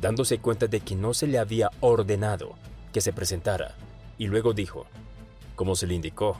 dándose 0.00 0.38
cuenta 0.38 0.66
de 0.66 0.80
que 0.80 0.96
no 0.96 1.14
se 1.14 1.28
le 1.28 1.38
había 1.38 1.70
ordenado 1.80 2.54
que 2.92 3.00
se 3.00 3.12
presentara, 3.12 3.76
y 4.18 4.26
luego 4.26 4.54
dijo, 4.54 4.86
como 5.54 5.76
se 5.76 5.86
le 5.86 5.94
indicó. 5.94 6.36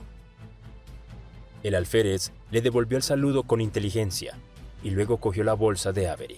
El 1.63 1.75
alférez 1.75 2.33
le 2.51 2.61
devolvió 2.61 2.97
el 2.97 3.03
saludo 3.03 3.43
con 3.43 3.61
inteligencia 3.61 4.37
y 4.85 4.91
luego 4.91 5.17
cogió 5.17 5.43
la 5.43 5.55
bolsa 5.55 5.91
de 5.91 6.07
Avery. 6.07 6.37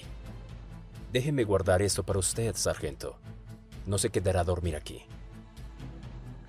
Déjeme 1.11 1.43
guardar 1.43 1.81
esto 1.81 2.03
para 2.03 2.19
usted, 2.19 2.55
sargento. 2.55 3.17
No 3.85 3.97
se 3.97 4.09
quedará 4.09 4.39
a 4.39 4.45
dormir 4.45 4.77
aquí. 4.77 5.01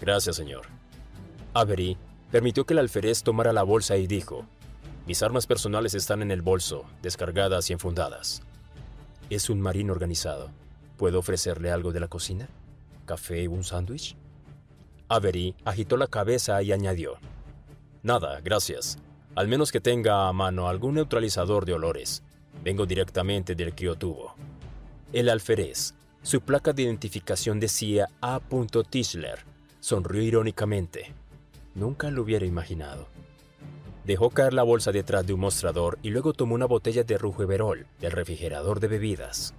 Gracias, 0.01 0.37
señor. 0.37 0.67
Avery 1.55 1.99
permitió 2.31 2.65
que 2.65 2.75
el 2.75 2.79
alférez 2.79 3.25
tomara 3.25 3.53
la 3.53 3.65
bolsa 3.65 3.97
y 3.97 4.07
dijo, 4.07 4.47
mis 5.09 5.25
armas 5.25 5.49
personales 5.49 5.95
están 5.95 6.23
en 6.23 6.31
el 6.31 6.41
bolso, 6.41 6.85
descargadas 7.03 7.69
y 7.69 7.73
enfundadas. 7.73 8.43
Es 9.29 9.51
un 9.51 9.61
marino 9.61 9.93
organizado. 9.93 10.51
¿Puedo 10.99 11.19
ofrecerle 11.19 11.73
algo 11.73 11.91
de 11.91 11.99
la 11.99 12.07
cocina? 12.07 12.49
¿Café 13.07 13.49
o 13.49 13.51
un 13.51 13.65
sándwich? 13.65 14.15
Avery 15.09 15.57
agitó 15.65 15.97
la 15.97 16.07
cabeza 16.07 16.63
y 16.63 16.71
añadió, 16.71 17.15
Nada, 18.05 18.41
gracias. 18.41 18.99
Al 19.39 19.47
menos 19.47 19.71
que 19.71 19.81
tenga 19.81 20.27
a 20.27 20.33
mano 20.33 20.67
algún 20.67 20.95
neutralizador 20.95 21.65
de 21.65 21.73
olores. 21.73 22.25
Vengo 22.65 22.87
directamente 22.87 23.55
del 23.55 23.73
criotubo. 23.73 24.35
El 25.13 25.29
alférez, 25.29 25.95
su 26.23 26.41
placa 26.41 26.73
de 26.73 26.83
identificación 26.83 27.61
decía 27.61 28.09
A. 28.21 28.41
Tischler, 28.91 29.39
sonrió 29.79 30.23
irónicamente. 30.23 31.13
Nunca 31.77 32.11
lo 32.11 32.23
hubiera 32.23 32.47
imaginado. 32.47 33.07
Dejó 34.05 34.31
caer 34.31 34.55
la 34.55 34.65
bolsa 34.65 34.91
detrás 34.91 35.25
de 35.25 35.35
un 35.35 35.39
mostrador 35.39 36.01
y 36.03 36.11
luego 36.11 36.33
tomó 36.33 36.57
una 36.57 36.67
botella 36.67 37.05
de 37.05 37.17
Rujuverol 37.17 37.87
del 38.01 38.11
refrigerador 38.11 38.81
de 38.81 38.89
bebidas. 38.89 39.55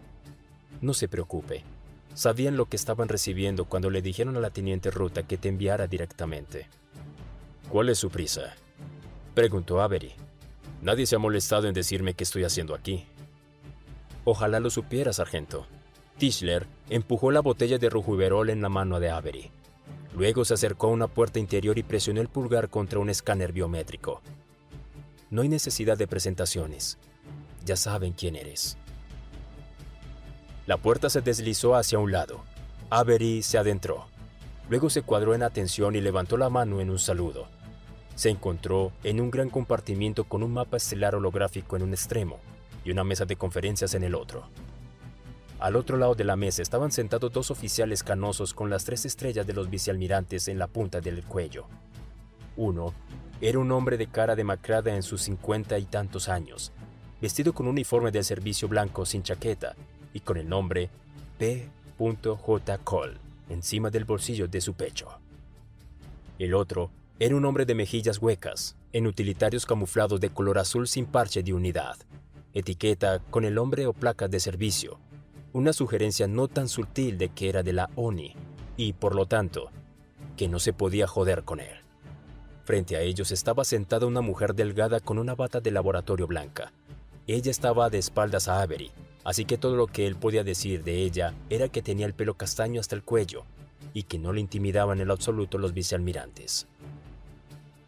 No 0.81 0.93
se 0.93 1.07
preocupe, 1.07 1.63
Sabían 2.15 2.57
lo 2.57 2.65
que 2.65 2.75
estaban 2.75 3.07
recibiendo 3.07 3.63
cuando 3.63 3.89
le 3.89 4.01
dijeron 4.01 4.36
a 4.36 4.41
la 4.41 4.50
teniente 4.50 4.91
Ruta 4.91 5.24
que 5.24 5.38
te 5.38 5.48
enviara 5.48 5.88
directamente. 5.88 6.67
¿Cuál 7.69 7.88
es 7.88 7.98
su 7.98 8.09
prisa? 8.09 8.55
Preguntó 9.39 9.79
Avery. 9.79 10.12
Nadie 10.81 11.05
se 11.05 11.15
ha 11.15 11.17
molestado 11.17 11.69
en 11.69 11.74
decirme 11.74 12.13
qué 12.13 12.25
estoy 12.25 12.43
haciendo 12.43 12.75
aquí. 12.75 13.05
Ojalá 14.25 14.60
lo 14.60 14.69
supiera, 14.69 15.13
sargento. 15.13 15.65
Tischler 16.17 16.67
empujó 16.89 17.31
la 17.31 17.39
botella 17.39 17.77
de 17.77 17.89
rujuverol 17.89 18.50
en 18.50 18.62
la 18.62 18.67
mano 18.67 19.00
de 19.00 19.10
Avery. 19.10 19.50
Luego 20.13 20.43
se 20.43 20.55
acercó 20.55 20.88
a 20.88 20.91
una 20.91 21.08
puerta 21.08 21.39
interior 21.39 21.77
y 21.77 21.84
presionó 21.84 22.19
el 22.19 22.27
pulgar 22.27 22.67
contra 22.69 23.00
un 23.00 23.10
escáner 23.10 23.53
biométrico. 23.53 24.22
No 25.29 25.41
hay 25.41 25.48
necesidad 25.48 25.98
de 25.98 26.08
presentaciones. 26.08 26.98
Ya 27.63 27.77
saben 27.77 28.12
quién 28.12 28.36
eres. 28.36 28.77
La 30.67 30.75
puerta 30.75 31.10
se 31.10 31.22
deslizó 31.22 31.75
hacia 31.75 31.98
un 31.98 32.12
lado. 32.12 32.43
Avery 32.89 33.41
se 33.41 33.58
adentró. 33.58 34.08
Luego 34.67 34.89
se 34.89 35.01
cuadró 35.01 35.34
en 35.34 35.43
atención 35.43 35.96
y 35.96 36.01
levantó 36.01 36.36
la 36.36 36.50
mano 36.50 36.81
en 36.81 36.89
un 36.89 37.00
saludo. 37.00 37.48
Se 38.19 38.29
encontró 38.29 38.91
en 39.05 39.21
un 39.21 39.31
gran 39.31 39.49
compartimiento 39.49 40.25
con 40.25 40.43
un 40.43 40.51
mapa 40.51 40.75
estelar 40.75 41.15
holográfico 41.15 41.77
en 41.77 41.83
un 41.83 41.93
extremo 41.93 42.38
y 42.83 42.91
una 42.91 43.05
mesa 43.05 43.23
de 43.23 43.38
conferencias 43.38 43.93
en 43.93 44.03
el 44.03 44.13
otro. 44.13 44.43
Al 45.57 45.77
otro 45.77 45.95
lado 45.95 46.15
de 46.15 46.25
la 46.25 46.35
mesa 46.35 46.61
estaban 46.61 46.91
sentados 46.91 47.31
dos 47.31 47.49
oficiales 47.49 48.03
canosos 48.03 48.53
con 48.53 48.69
las 48.69 48.83
tres 48.83 49.05
estrellas 49.05 49.47
de 49.47 49.53
los 49.53 49.69
vicealmirantes 49.69 50.49
en 50.49 50.59
la 50.59 50.67
punta 50.67 50.99
del 50.99 51.23
cuello. 51.23 51.67
Uno 52.57 52.93
era 53.39 53.57
un 53.57 53.71
hombre 53.71 53.95
de 53.95 54.07
cara 54.07 54.35
demacrada 54.35 54.93
en 54.93 55.01
sus 55.01 55.21
cincuenta 55.21 55.79
y 55.79 55.85
tantos 55.85 56.27
años, 56.27 56.73
vestido 57.21 57.53
con 57.53 57.67
un 57.67 57.71
uniforme 57.71 58.11
de 58.11 58.21
servicio 58.21 58.67
blanco 58.67 59.05
sin 59.05 59.23
chaqueta 59.23 59.77
y 60.11 60.19
con 60.19 60.35
el 60.35 60.49
nombre 60.49 60.89
P.J. 61.38 62.77
Cole 62.79 63.17
encima 63.47 63.89
del 63.89 64.03
bolsillo 64.03 64.49
de 64.49 64.59
su 64.59 64.73
pecho. 64.73 65.07
El 66.38 66.53
otro 66.53 66.91
era 67.21 67.35
un 67.35 67.43
hombre 67.43 67.65
de 67.65 67.75
mejillas 67.75 68.19
huecas, 68.19 68.77
en 68.93 69.05
utilitarios 69.05 69.65
camuflados 69.65 70.21
de 70.21 70.29
color 70.29 70.57
azul 70.57 70.88
sin 70.88 71.05
parche 71.05 71.43
de 71.43 71.53
unidad, 71.53 71.97
etiqueta 72.53 73.19
con 73.29 73.43
el 73.43 73.55
nombre 73.55 73.85
o 73.88 73.93
placa 73.93 74.29
de 74.29 74.39
servicio, 74.39 74.99
una 75.51 75.73
sugerencia 75.73 76.27
no 76.27 76.47
tan 76.47 76.69
sutil 76.69 77.17
de 77.17 77.27
que 77.27 77.49
era 77.49 77.61
de 77.61 77.73
la 77.73 77.89
ONI 77.95 78.38
y, 78.77 78.93
por 78.93 79.15
lo 79.15 79.25
tanto, 79.25 79.69
que 80.38 80.47
no 80.47 80.59
se 80.59 80.71
podía 80.71 81.07
joder 81.07 81.43
con 81.43 81.59
él. 81.59 81.75
Frente 82.63 82.95
a 82.95 83.01
ellos 83.01 83.31
estaba 83.31 83.65
sentada 83.65 84.05
una 84.05 84.21
mujer 84.21 84.55
delgada 84.55 85.01
con 85.01 85.19
una 85.19 85.35
bata 85.35 85.59
de 85.59 85.71
laboratorio 85.71 86.25
blanca. 86.25 86.71
Ella 87.27 87.51
estaba 87.51 87.89
de 87.89 87.97
espaldas 87.97 88.47
a 88.47 88.61
Avery, 88.61 88.91
así 89.25 89.43
que 89.43 89.57
todo 89.57 89.75
lo 89.75 89.88
que 89.88 90.07
él 90.07 90.15
podía 90.15 90.45
decir 90.45 90.85
de 90.85 91.03
ella 91.03 91.33
era 91.49 91.67
que 91.67 91.81
tenía 91.81 92.05
el 92.05 92.13
pelo 92.13 92.35
castaño 92.35 92.79
hasta 92.79 92.95
el 92.95 93.03
cuello 93.03 93.43
y 93.93 94.03
que 94.03 94.19
no 94.19 94.31
le 94.31 94.39
intimidaban 94.39 95.01
en 95.01 95.07
lo 95.07 95.13
absoluto 95.13 95.57
los 95.57 95.73
vicealmirantes. 95.73 96.67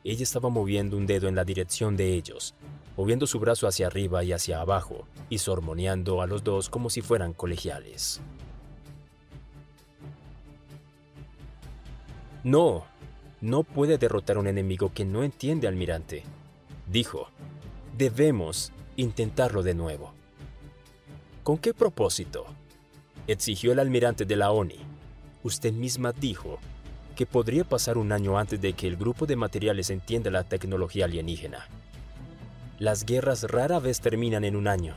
Ella 0.04 0.24
estaba 0.24 0.50
moviendo 0.50 0.98
un 0.98 1.06
dedo 1.06 1.28
en 1.28 1.36
la 1.36 1.44
dirección 1.44 1.96
de 1.96 2.14
ellos, 2.16 2.56
moviendo 2.98 3.28
su 3.28 3.40
brazo 3.40 3.68
hacia 3.68 3.88
arriba 3.88 4.24
y 4.24 4.34
hacia 4.34 4.60
abajo, 4.60 5.08
y 5.30 5.38
sormoneando 5.38 6.22
a 6.22 6.28
los 6.28 6.44
dos 6.44 6.70
como 6.70 6.90
si 6.90 7.02
fueran 7.02 7.34
colegiales. 7.34 8.20
No, 12.44 12.86
no 13.40 13.64
puede 13.64 14.00
derrotar 14.00 14.38
a 14.38 14.40
un 14.40 14.48
enemigo 14.48 14.92
que 14.94 15.06
no 15.06 15.24
entiende, 15.24 15.68
almirante, 15.68 16.24
dijo. 16.88 17.28
Debemos 17.96 18.72
intentarlo 18.96 19.62
de 19.62 19.76
nuevo. 19.76 20.14
¿Con 21.44 21.58
qué 21.58 21.74
propósito? 21.74 22.46
exigió 23.28 23.72
el 23.72 23.80
almirante 23.80 24.26
de 24.26 24.36
la 24.36 24.52
ONI. 24.52 24.80
Usted 25.44 25.72
misma 25.72 26.12
dijo 26.12 26.60
que 27.12 27.26
podría 27.26 27.64
pasar 27.64 27.98
un 27.98 28.12
año 28.12 28.38
antes 28.38 28.60
de 28.62 28.74
que 28.74 28.88
el 28.88 28.98
grupo 28.98 29.26
de 29.26 29.36
materiales 29.36 29.90
entienda 29.90 30.32
la 30.32 30.44
tecnología 30.44 31.06
alienígena. 31.06 31.68
Las 32.80 33.06
guerras 33.06 33.44
rara 33.44 33.80
vez 33.80 34.02
terminan 34.02 34.44
en 34.44 34.56
un 34.56 34.68
año. 34.68 34.96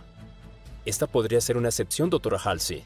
Esta 0.84 1.06
podría 1.06 1.40
ser 1.40 1.56
una 1.56 1.68
excepción, 1.68 2.10
doctora 2.10 2.38
Halsey. 2.38 2.84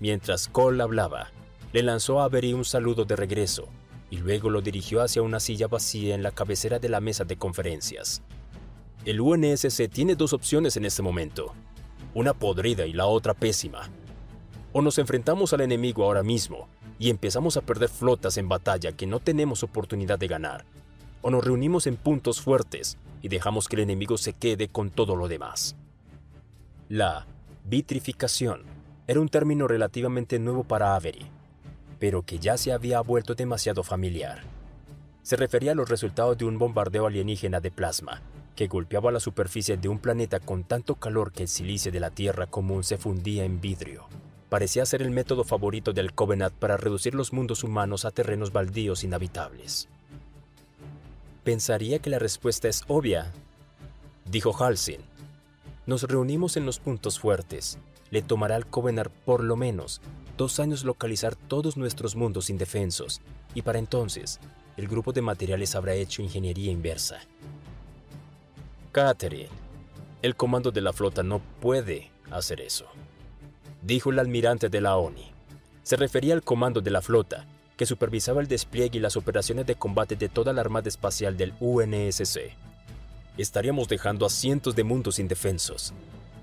Mientras 0.00 0.48
Cole 0.48 0.82
hablaba, 0.82 1.30
le 1.72 1.82
lanzó 1.82 2.20
a 2.20 2.24
Avery 2.24 2.52
un 2.52 2.64
saludo 2.64 3.04
de 3.04 3.16
regreso 3.16 3.68
y 4.10 4.18
luego 4.18 4.50
lo 4.50 4.62
dirigió 4.62 5.02
hacia 5.02 5.22
una 5.22 5.40
silla 5.40 5.66
vacía 5.66 6.14
en 6.14 6.22
la 6.22 6.32
cabecera 6.32 6.78
de 6.78 6.88
la 6.88 7.00
mesa 7.00 7.24
de 7.24 7.36
conferencias. 7.36 8.22
El 9.04 9.20
UNSC 9.20 9.88
tiene 9.88 10.14
dos 10.14 10.32
opciones 10.32 10.76
en 10.76 10.84
este 10.84 11.02
momento 11.02 11.54
una 12.14 12.34
podrida 12.34 12.86
y 12.86 12.92
la 12.92 13.06
otra 13.06 13.34
pésima. 13.34 13.88
O 14.72 14.82
nos 14.82 14.98
enfrentamos 14.98 15.52
al 15.52 15.60
enemigo 15.60 16.04
ahora 16.04 16.22
mismo 16.22 16.68
y 16.98 17.10
empezamos 17.10 17.56
a 17.56 17.60
perder 17.60 17.88
flotas 17.88 18.36
en 18.38 18.48
batalla 18.48 18.92
que 18.92 19.06
no 19.06 19.20
tenemos 19.20 19.62
oportunidad 19.62 20.18
de 20.18 20.28
ganar, 20.28 20.64
o 21.22 21.30
nos 21.30 21.44
reunimos 21.44 21.86
en 21.86 21.96
puntos 21.96 22.40
fuertes 22.40 22.96
y 23.22 23.28
dejamos 23.28 23.68
que 23.68 23.76
el 23.76 23.82
enemigo 23.82 24.18
se 24.18 24.32
quede 24.32 24.68
con 24.68 24.90
todo 24.90 25.16
lo 25.16 25.28
demás. 25.28 25.76
La 26.88 27.26
vitrificación 27.64 28.62
era 29.06 29.20
un 29.20 29.28
término 29.28 29.68
relativamente 29.68 30.38
nuevo 30.38 30.64
para 30.64 30.94
Avery, 30.94 31.26
pero 31.98 32.22
que 32.22 32.38
ya 32.38 32.56
se 32.56 32.72
había 32.72 33.00
vuelto 33.00 33.34
demasiado 33.34 33.82
familiar. 33.82 34.42
Se 35.22 35.36
refería 35.36 35.72
a 35.72 35.74
los 35.74 35.88
resultados 35.88 36.38
de 36.38 36.44
un 36.44 36.58
bombardeo 36.58 37.06
alienígena 37.06 37.60
de 37.60 37.70
plasma 37.70 38.22
que 38.56 38.66
golpeaba 38.66 39.12
la 39.12 39.20
superficie 39.20 39.76
de 39.76 39.88
un 39.88 39.98
planeta 39.98 40.40
con 40.40 40.64
tanto 40.64 40.96
calor 40.96 41.32
que 41.32 41.44
el 41.44 41.48
silicio 41.48 41.92
de 41.92 42.00
la 42.00 42.10
Tierra 42.10 42.46
común 42.46 42.82
se 42.82 42.98
fundía 42.98 43.44
en 43.44 43.60
vidrio. 43.60 44.08
Parecía 44.48 44.86
ser 44.86 45.02
el 45.02 45.10
método 45.10 45.44
favorito 45.44 45.92
del 45.92 46.12
Covenant 46.14 46.54
para 46.54 46.76
reducir 46.76 47.14
los 47.14 47.32
mundos 47.32 47.64
humanos 47.64 48.04
a 48.04 48.10
terrenos 48.10 48.52
baldíos 48.52 49.04
inhabitables. 49.04 49.88
Pensaría 51.44 51.98
que 51.98 52.10
la 52.10 52.18
respuesta 52.18 52.68
es 52.68 52.84
obvia, 52.88 53.32
dijo 54.24 54.54
Halsin. 54.56 55.00
Nos 55.86 56.02
reunimos 56.02 56.56
en 56.56 56.66
los 56.66 56.78
puntos 56.78 57.18
fuertes. 57.18 57.78
Le 58.10 58.22
tomará 58.22 58.56
al 58.56 58.66
Covenant 58.66 59.10
por 59.24 59.44
lo 59.44 59.56
menos 59.56 60.00
dos 60.38 60.60
años 60.60 60.84
localizar 60.84 61.34
todos 61.34 61.76
nuestros 61.76 62.16
mundos 62.16 62.48
indefensos, 62.48 63.20
y 63.54 63.62
para 63.62 63.78
entonces, 63.78 64.40
el 64.76 64.86
grupo 64.86 65.12
de 65.12 65.20
materiales 65.20 65.74
habrá 65.74 65.94
hecho 65.94 66.22
ingeniería 66.22 66.70
inversa. 66.70 67.18
Catherine, 68.92 69.50
el 70.22 70.36
comando 70.36 70.70
de 70.70 70.80
la 70.80 70.92
flota 70.92 71.22
no 71.22 71.40
puede 71.60 72.10
hacer 72.30 72.60
eso, 72.60 72.86
dijo 73.88 74.10
el 74.10 74.18
almirante 74.18 74.68
de 74.68 74.82
la 74.82 74.98
ONI. 74.98 75.32
Se 75.82 75.96
refería 75.96 76.34
al 76.34 76.42
comando 76.42 76.82
de 76.82 76.90
la 76.90 77.00
flota, 77.00 77.46
que 77.74 77.86
supervisaba 77.86 78.42
el 78.42 78.46
despliegue 78.46 78.98
y 78.98 79.00
las 79.00 79.16
operaciones 79.16 79.66
de 79.66 79.76
combate 79.76 80.14
de 80.14 80.28
toda 80.28 80.52
la 80.52 80.60
Armada 80.60 80.88
Espacial 80.88 81.38
del 81.38 81.54
UNSC. 81.58 82.52
estaríamos 83.38 83.88
dejando 83.88 84.26
a 84.26 84.30
cientos 84.30 84.76
de 84.76 84.84
mundos 84.84 85.18
indefensos. 85.18 85.94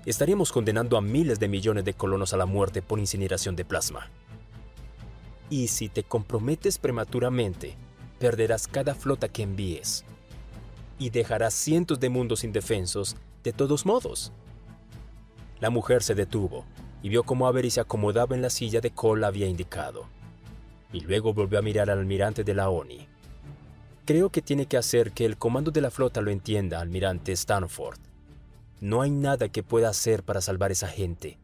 Estaríamos 0.06 0.50
condenando 0.50 0.96
a 0.96 1.00
miles 1.00 1.38
de 1.38 1.46
millones 1.46 1.84
de 1.84 1.94
colonos 1.94 2.32
a 2.32 2.36
la 2.36 2.46
muerte 2.46 2.82
por 2.82 2.98
incineración 2.98 3.54
de 3.54 3.64
plasma. 3.64 4.10
Y 5.48 5.68
si 5.68 5.88
te 5.88 6.02
comprometes 6.02 6.78
prematuramente, 6.78 7.76
perderás 8.18 8.66
cada 8.66 8.96
flota 8.96 9.28
que 9.28 9.42
envíes. 9.42 10.04
Y 10.98 11.10
dejarás 11.10 11.54
cientos 11.54 12.00
de 12.00 12.08
mundos 12.08 12.42
indefensos 12.42 13.14
de 13.44 13.52
todos 13.52 13.86
modos. 13.86 14.32
La 15.60 15.70
mujer 15.70 16.02
se 16.02 16.16
detuvo 16.16 16.64
y 17.06 17.08
vio 17.08 17.22
cómo 17.22 17.46
Avery 17.46 17.70
se 17.70 17.78
acomodaba 17.78 18.34
en 18.34 18.42
la 18.42 18.50
silla 18.50 18.80
de 18.80 18.90
Cole 18.90 19.24
había 19.24 19.46
indicado. 19.46 20.08
Y 20.92 21.02
luego 21.02 21.32
volvió 21.32 21.60
a 21.60 21.62
mirar 21.62 21.88
al 21.88 22.00
almirante 22.00 22.42
de 22.42 22.52
la 22.52 22.68
ONI. 22.68 23.06
Creo 24.04 24.30
que 24.30 24.42
tiene 24.42 24.66
que 24.66 24.76
hacer 24.76 25.12
que 25.12 25.24
el 25.24 25.36
comando 25.36 25.70
de 25.70 25.80
la 25.80 25.92
flota 25.92 26.20
lo 26.20 26.32
entienda, 26.32 26.80
almirante 26.80 27.30
Stanford. 27.30 28.00
No 28.80 29.02
hay 29.02 29.12
nada 29.12 29.48
que 29.50 29.62
pueda 29.62 29.88
hacer 29.88 30.24
para 30.24 30.40
salvar 30.40 30.70
a 30.70 30.72
esa 30.72 30.88
gente. 30.88 31.38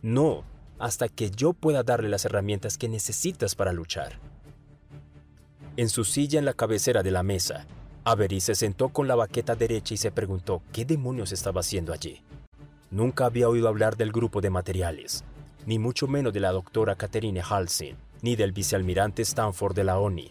No, 0.00 0.42
hasta 0.78 1.10
que 1.10 1.30
yo 1.30 1.52
pueda 1.52 1.82
darle 1.82 2.08
las 2.08 2.24
herramientas 2.24 2.78
que 2.78 2.88
necesitas 2.88 3.54
para 3.54 3.74
luchar. 3.74 4.18
En 5.76 5.90
su 5.90 6.04
silla 6.04 6.38
en 6.38 6.46
la 6.46 6.54
cabecera 6.54 7.02
de 7.02 7.10
la 7.10 7.22
mesa, 7.22 7.66
Avery 8.04 8.40
se 8.40 8.54
sentó 8.54 8.88
con 8.88 9.06
la 9.06 9.16
baqueta 9.16 9.54
derecha 9.54 9.92
y 9.92 9.98
se 9.98 10.10
preguntó 10.10 10.62
qué 10.72 10.86
demonios 10.86 11.30
estaba 11.30 11.60
haciendo 11.60 11.92
allí. 11.92 12.22
Nunca 12.94 13.26
había 13.26 13.48
oído 13.48 13.66
hablar 13.66 13.96
del 13.96 14.12
grupo 14.12 14.40
de 14.40 14.50
materiales, 14.50 15.24
ni 15.66 15.80
mucho 15.80 16.06
menos 16.06 16.32
de 16.32 16.38
la 16.38 16.52
doctora 16.52 16.94
Catherine 16.94 17.42
Halsey, 17.42 17.96
ni 18.22 18.36
del 18.36 18.52
vicealmirante 18.52 19.20
Stanford 19.22 19.74
de 19.74 19.82
la 19.82 19.98
ONI, 19.98 20.30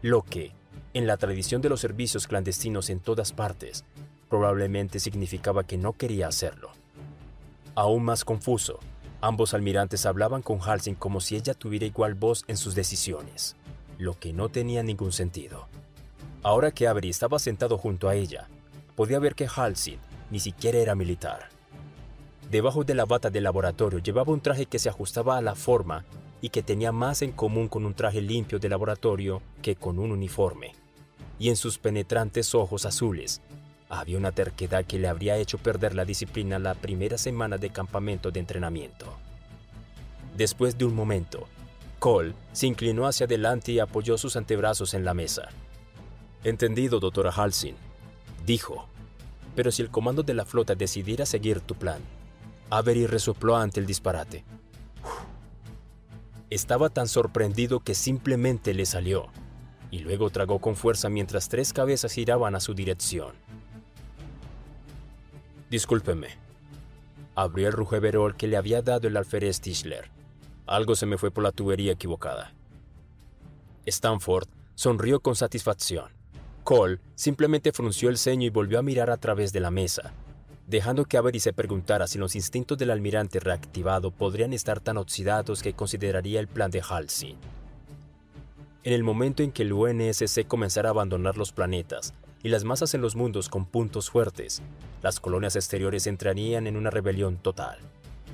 lo 0.00 0.22
que, 0.22 0.52
en 0.94 1.06
la 1.06 1.18
tradición 1.18 1.60
de 1.60 1.68
los 1.68 1.80
servicios 1.80 2.26
clandestinos 2.26 2.88
en 2.88 3.00
todas 3.00 3.34
partes, 3.34 3.84
probablemente 4.30 5.00
significaba 5.00 5.64
que 5.64 5.76
no 5.76 5.92
quería 5.92 6.28
hacerlo. 6.28 6.70
Aún 7.74 8.04
más 8.04 8.24
confuso, 8.24 8.78
ambos 9.20 9.52
almirantes 9.52 10.06
hablaban 10.06 10.40
con 10.40 10.62
Halsey 10.62 10.94
como 10.94 11.20
si 11.20 11.36
ella 11.36 11.52
tuviera 11.52 11.84
igual 11.84 12.14
voz 12.14 12.42
en 12.48 12.56
sus 12.56 12.74
decisiones, 12.74 13.54
lo 13.98 14.18
que 14.18 14.32
no 14.32 14.48
tenía 14.48 14.82
ningún 14.82 15.12
sentido. 15.12 15.68
Ahora 16.42 16.70
que 16.70 16.88
Avery 16.88 17.10
estaba 17.10 17.38
sentado 17.38 17.76
junto 17.76 18.08
a 18.08 18.14
ella, 18.14 18.48
podía 18.96 19.18
ver 19.18 19.34
que 19.34 19.46
Halsey 19.46 19.98
ni 20.30 20.40
siquiera 20.40 20.78
era 20.78 20.94
militar. 20.94 21.57
Debajo 22.50 22.82
de 22.82 22.94
la 22.94 23.04
bata 23.04 23.28
del 23.28 23.44
laboratorio 23.44 23.98
llevaba 23.98 24.32
un 24.32 24.40
traje 24.40 24.64
que 24.64 24.78
se 24.78 24.88
ajustaba 24.88 25.36
a 25.36 25.42
la 25.42 25.54
forma 25.54 26.06
y 26.40 26.48
que 26.48 26.62
tenía 26.62 26.92
más 26.92 27.20
en 27.20 27.32
común 27.32 27.68
con 27.68 27.84
un 27.84 27.92
traje 27.92 28.22
limpio 28.22 28.58
de 28.58 28.70
laboratorio 28.70 29.42
que 29.60 29.76
con 29.76 29.98
un 29.98 30.12
uniforme. 30.12 30.72
Y 31.38 31.50
en 31.50 31.56
sus 31.56 31.76
penetrantes 31.78 32.54
ojos 32.54 32.86
azules 32.86 33.42
había 33.90 34.16
una 34.16 34.32
terquedad 34.32 34.86
que 34.86 34.98
le 34.98 35.08
habría 35.08 35.36
hecho 35.36 35.58
perder 35.58 35.94
la 35.94 36.06
disciplina 36.06 36.58
la 36.58 36.74
primera 36.74 37.18
semana 37.18 37.58
de 37.58 37.70
campamento 37.70 38.30
de 38.30 38.40
entrenamiento. 38.40 39.06
Después 40.36 40.78
de 40.78 40.86
un 40.86 40.94
momento, 40.94 41.46
Cole 41.98 42.34
se 42.52 42.66
inclinó 42.66 43.06
hacia 43.06 43.26
adelante 43.26 43.72
y 43.72 43.78
apoyó 43.78 44.16
sus 44.16 44.36
antebrazos 44.36 44.94
en 44.94 45.04
la 45.04 45.12
mesa. 45.12 45.48
Entendido, 46.44 46.98
doctora 46.98 47.30
Halsin, 47.30 47.74
dijo. 48.46 48.86
Pero 49.54 49.72
si 49.72 49.82
el 49.82 49.90
comando 49.90 50.22
de 50.22 50.34
la 50.34 50.44
flota 50.44 50.76
decidiera 50.76 51.26
seguir 51.26 51.60
tu 51.60 51.74
plan, 51.74 52.00
Avery 52.70 53.06
resopló 53.06 53.56
ante 53.56 53.80
el 53.80 53.86
disparate. 53.86 54.44
Estaba 56.50 56.90
tan 56.90 57.08
sorprendido 57.08 57.80
que 57.80 57.94
simplemente 57.94 58.74
le 58.74 58.86
salió, 58.86 59.28
y 59.90 60.00
luego 60.00 60.30
tragó 60.30 60.58
con 60.60 60.76
fuerza 60.76 61.08
mientras 61.08 61.48
tres 61.48 61.72
cabezas 61.72 62.12
giraban 62.12 62.54
a 62.54 62.60
su 62.60 62.74
dirección. 62.74 63.32
Discúlpeme. 65.70 66.28
Abrió 67.34 67.68
el 67.68 67.72
rujeverol 67.72 68.36
que 68.36 68.48
le 68.48 68.56
había 68.56 68.82
dado 68.82 69.08
el 69.08 69.16
alférez 69.16 69.60
Tischler. 69.60 70.10
Algo 70.66 70.94
se 70.94 71.06
me 71.06 71.18
fue 71.18 71.30
por 71.30 71.44
la 71.44 71.52
tubería 71.52 71.92
equivocada. 71.92 72.52
Stanford 73.86 74.48
sonrió 74.74 75.20
con 75.20 75.36
satisfacción. 75.36 76.10
Cole 76.64 77.00
simplemente 77.14 77.72
frunció 77.72 78.10
el 78.10 78.18
ceño 78.18 78.46
y 78.46 78.50
volvió 78.50 78.78
a 78.78 78.82
mirar 78.82 79.10
a 79.10 79.16
través 79.16 79.52
de 79.52 79.60
la 79.60 79.70
mesa, 79.70 80.12
dejando 80.68 81.06
que 81.06 81.16
Avery 81.16 81.40
se 81.40 81.54
preguntara 81.54 82.06
si 82.06 82.18
los 82.18 82.36
instintos 82.36 82.76
del 82.76 82.90
almirante 82.90 83.40
reactivado 83.40 84.10
podrían 84.10 84.52
estar 84.52 84.80
tan 84.80 84.98
oxidados 84.98 85.62
que 85.62 85.72
consideraría 85.72 86.40
el 86.40 86.46
plan 86.46 86.70
de 86.70 86.82
Halsey. 86.86 87.36
En 88.84 88.92
el 88.92 89.02
momento 89.02 89.42
en 89.42 89.50
que 89.50 89.62
el 89.62 89.72
UNSC 89.72 90.46
comenzara 90.46 90.90
a 90.90 90.92
abandonar 90.92 91.38
los 91.38 91.52
planetas 91.52 92.12
y 92.42 92.50
las 92.50 92.64
masas 92.64 92.92
en 92.92 93.00
los 93.00 93.16
mundos 93.16 93.48
con 93.48 93.64
puntos 93.64 94.10
fuertes, 94.10 94.60
las 95.02 95.20
colonias 95.20 95.56
exteriores 95.56 96.06
entrarían 96.06 96.66
en 96.66 96.76
una 96.76 96.90
rebelión 96.90 97.38
total, 97.38 97.78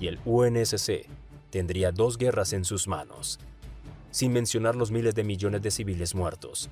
y 0.00 0.08
el 0.08 0.18
UNSC 0.24 1.06
tendría 1.50 1.92
dos 1.92 2.18
guerras 2.18 2.52
en 2.52 2.64
sus 2.64 2.88
manos, 2.88 3.38
sin 4.10 4.32
mencionar 4.32 4.74
los 4.74 4.90
miles 4.90 5.14
de 5.14 5.22
millones 5.22 5.62
de 5.62 5.70
civiles 5.70 6.16
muertos. 6.16 6.68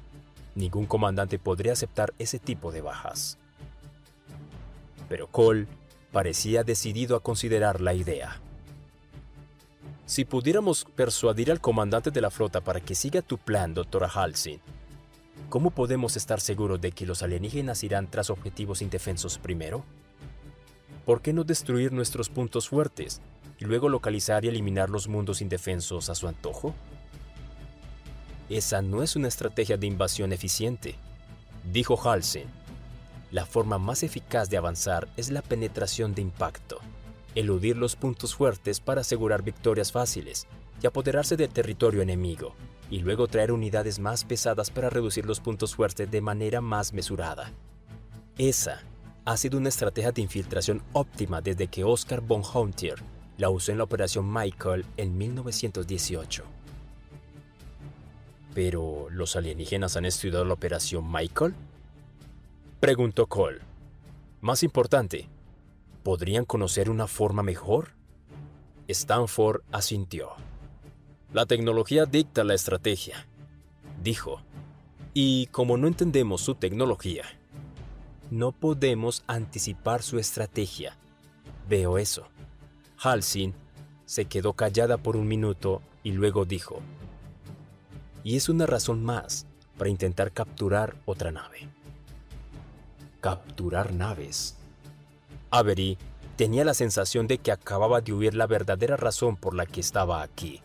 Ningún 0.57 0.87
comandante 0.87 1.39
podría 1.39 1.73
aceptar 1.73 2.13
ese 2.19 2.41
tipo 2.41 2.73
de 2.73 2.81
bajas 2.81 3.39
pero 5.13 5.27
Cole 5.27 5.67
parecía 6.11 6.65
decidido 6.65 7.17
a 7.17 7.21
considerar 7.21 7.83
la 7.83 7.93
idea. 7.93 8.41
Si 10.07 10.25
pudiéramos 10.25 10.87
persuadir 10.87 11.51
al 11.51 11.61
comandante 11.61 12.11
de 12.11 12.23
la 12.23 12.31
flota 12.31 12.63
para 12.63 12.81
que 12.81 12.95
siga 12.95 13.21
tu 13.21 13.37
plan, 13.37 13.75
doctora 13.75 14.09
Halsey, 14.09 14.59
¿cómo 15.51 15.71
podemos 15.71 16.17
estar 16.17 16.41
seguros 16.41 16.81
de 16.81 16.93
que 16.93 17.05
los 17.05 17.23
alienígenas 17.23 17.85
irán 17.85 18.11
tras 18.11 18.31
objetivos 18.31 18.81
indefensos 18.81 19.37
primero? 19.37 19.85
¿Por 21.05 21.21
qué 21.21 21.35
no 21.35 21.45
destruir 21.45 21.93
nuestros 21.93 22.31
puntos 22.31 22.71
fuertes 22.71 23.21
y 23.59 23.67
luego 23.67 23.91
localizar 23.91 24.47
y 24.47 24.49
eliminar 24.49 24.89
los 24.89 25.09
mundos 25.09 25.43
indefensos 25.43 26.09
a 26.09 26.15
su 26.15 26.27
antojo? 26.27 26.75
Esa 28.49 28.81
no 28.81 29.03
es 29.03 29.15
una 29.15 29.29
estrategia 29.29 29.77
de 29.77 29.87
invasión 29.89 30.33
eficiente, 30.33 30.95
dijo 31.71 32.01
Halsey 32.03 32.47
la 33.33 33.47
forma 33.47 33.79
más 33.79 34.03
eficaz 34.03 34.51
de 34.51 34.59
avanzar 34.59 35.09
es 35.17 35.31
la 35.31 35.41
penetración 35.41 36.15
de 36.15 36.21
impacto, 36.21 36.79
eludir 37.35 37.79
los 37.79 37.97
puntos 37.97 38.35
fuertes 38.35 38.79
para 38.79 39.01
asegurar 39.01 39.43
victorias 39.43 39.91
fáciles 39.91 40.47
y 40.83 40.87
apoderarse 40.87 41.37
del 41.37 41.49
territorio 41.49 42.03
enemigo, 42.03 42.55
y 42.91 42.99
luego 42.99 43.27
traer 43.27 43.51
unidades 43.51 43.99
más 43.99 44.25
pesadas 44.25 44.71
para 44.71 44.91
reducir 44.91 45.25
los 45.25 45.41
puntos 45.41 45.75
fuertes 45.75 46.11
de 46.11 46.21
manera 46.21 46.61
más 46.61 46.93
mesurada. 46.93 47.51
Esa 48.37 48.83
ha 49.25 49.37
sido 49.39 49.57
una 49.57 49.71
estrategia 49.71 50.13
de 50.13 50.21
infiltración 50.21 50.83
óptima 50.93 51.41
desde 51.41 51.69
que 51.69 51.85
Oscar 51.85 52.21
von 52.21 52.43
Hauntier 52.43 52.97
la 53.39 53.49
usó 53.49 53.73
en 53.73 53.79
la 53.79 53.85
Operación 53.85 54.31
Michael 54.31 54.85
en 54.99 55.17
1918. 55.17 56.45
Pero, 58.55 59.07
¿los 59.11 59.37
alienígenas 59.37 59.97
han 59.97 60.05
estudiado 60.05 60.45
la 60.45 60.53
Operación 60.53 61.11
Michael? 61.11 61.55
Preguntó 62.83 63.29
Cole. 63.29 63.61
Más 64.41 64.65
importante, 64.65 65.29
¿podrían 66.03 66.45
conocer 66.45 66.91
una 66.91 67.07
forma 67.07 67.45
mejor? 67.45 67.91
Stanford 68.89 69.63
asintió. 69.71 70.31
La 71.33 71.47
tecnología 71.47 72.07
dicta 72.07 72.43
la 72.43 72.55
estrategia, 72.55 73.29
dijo. 74.03 74.41
Y 75.15 75.47
como 75.53 75.77
no 75.77 75.87
entendemos 75.87 76.41
su 76.41 76.57
tecnología, 76.57 77.23
no 78.33 78.51
podemos 78.51 79.23
anticipar 79.29 80.03
su 80.03 80.19
estrategia. 80.19 80.97
Veo 81.69 81.99
eso. 81.99 82.27
Halsin 83.01 83.55
se 84.07 84.25
quedó 84.25 84.55
callada 84.55 84.97
por 84.97 85.17
un 85.17 85.29
minuto 85.29 85.83
y 86.03 86.11
luego 86.11 86.47
dijo, 86.47 86.81
y 88.25 88.35
es 88.35 88.49
una 88.49 88.67
razón 88.67 89.05
más 89.05 89.47
para 89.79 89.89
intentar 89.89 90.33
capturar 90.33 90.97
otra 91.07 91.31
nave 91.31 91.69
capturar 93.23 93.95
naves. 93.95 94.57
Avery 95.53 95.97
tenía 96.35 96.65
la 96.65 96.75
sensación 96.75 97.29
de 97.29 97.39
que 97.39 97.53
acababa 97.53 98.01
de 98.01 98.13
huir 98.13 98.35
la 98.35 98.49
verdadera 98.49 98.97
razón 98.97 99.37
por 99.37 99.55
la 99.55 99.65
que 99.65 99.81
estaba 99.81 100.23
aquí. 100.23 100.61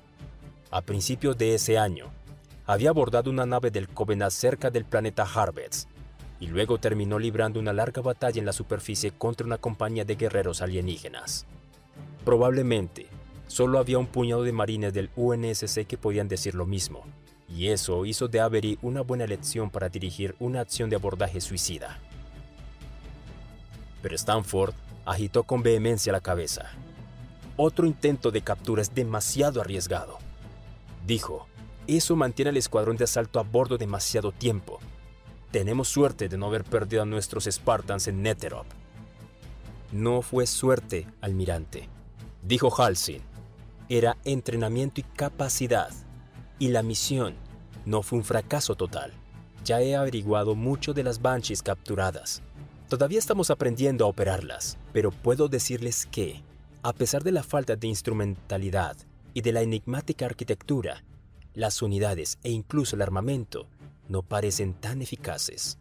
A 0.72 0.82
principios 0.82 1.38
de 1.38 1.54
ese 1.54 1.78
año, 1.78 2.08
había 2.66 2.90
abordado 2.90 3.30
una 3.30 3.46
nave 3.46 3.70
del 3.70 3.88
Covenant 3.88 4.32
cerca 4.32 4.72
del 4.72 4.86
planeta 4.86 5.24
Harvest 5.24 5.88
y 6.40 6.48
luego 6.48 6.80
terminó 6.80 7.20
librando 7.20 7.60
una 7.60 7.74
larga 7.74 8.02
batalla 8.02 8.40
en 8.40 8.48
la 8.48 8.54
superficie 8.54 9.12
contra 9.12 9.46
una 9.46 9.60
compañía 9.60 10.04
de 10.04 10.16
guerreros 10.16 10.64
alienígenas. 10.64 11.46
Probablemente, 12.26 13.06
solo 13.46 13.78
había 13.78 14.00
un 14.00 14.08
puñado 14.08 14.42
de 14.42 14.52
marines 14.52 14.94
del 14.96 15.12
UNSC 15.16 15.86
que 15.86 16.00
podían 16.00 16.28
decir 16.28 16.56
lo 16.56 16.66
mismo, 16.66 17.04
y 17.48 17.68
eso 17.68 18.04
hizo 18.08 18.28
de 18.28 18.40
Avery 18.40 18.80
una 18.82 19.02
buena 19.02 19.26
elección 19.26 19.70
para 19.70 19.90
dirigir 19.90 20.36
una 20.40 20.62
acción 20.62 20.90
de 20.90 20.96
abordaje 20.96 21.40
suicida 21.40 22.00
pero 24.08 24.16
Stanford 24.16 24.74
agitó 25.06 25.44
con 25.44 25.62
vehemencia 25.62 26.14
la 26.14 26.22
cabeza. 26.22 26.72
Otro 27.58 27.86
intento 27.86 28.32
de 28.32 28.42
captura 28.42 28.82
es 28.82 28.96
demasiado 28.96 29.60
arriesgado. 29.60 30.18
Dijo, 31.06 31.46
eso 31.88 32.16
mantiene 32.16 32.52
al 32.52 32.56
escuadrón 32.56 32.96
de 32.96 33.04
asalto 33.04 33.38
a 33.38 33.44
bordo 33.44 33.78
demasiado 33.78 34.32
tiempo. 34.32 34.80
Tenemos 35.52 35.90
suerte 35.90 36.30
de 36.30 36.38
no 36.38 36.46
haber 36.46 36.64
perdido 36.64 37.02
a 37.02 37.06
nuestros 37.06 37.50
Spartans 37.52 38.08
en 38.08 38.22
Netherop. 38.22 38.66
No 39.92 40.22
fue 40.22 40.48
suerte, 40.48 41.06
almirante, 41.20 41.90
dijo 42.44 42.74
Halsin. 42.82 43.22
Era 43.90 44.16
entrenamiento 44.24 45.02
y 45.02 45.04
capacidad. 45.04 45.90
Y 46.60 46.70
la 46.70 46.82
misión 46.82 47.36
no 47.86 48.04
fue 48.04 48.20
un 48.20 48.24
fracaso 48.24 48.76
total. 48.76 49.12
Ya 49.66 49.82
he 49.82 49.98
averiguado 49.98 50.56
mucho 50.56 50.94
de 50.94 51.04
las 51.04 51.22
Banshees 51.22 51.62
capturadas. 51.62 52.42
Todavía 52.90 53.20
estamos 53.20 53.52
aprendiendo 53.52 54.06
a 54.06 54.08
operarlas, 54.08 54.78
pero 54.94 55.12
puedo 55.12 55.50
decirles 55.50 56.06
que, 56.06 56.42
a 56.84 56.94
pesar 56.94 57.22
de 57.24 57.34
la 57.34 57.44
falta 57.44 57.76
de 57.76 57.88
instrumentalidad 57.88 58.96
y 59.34 59.42
de 59.42 59.52
la 59.52 59.62
enigmática 59.62 60.26
arquitectura, 60.26 61.04
las 61.54 61.82
unidades 61.82 62.40
e 62.44 62.52
incluso 62.52 62.96
el 62.96 63.02
armamento 63.02 63.68
no 64.08 64.22
parecen 64.22 64.74
tan 64.74 65.02
eficaces. 65.02 65.80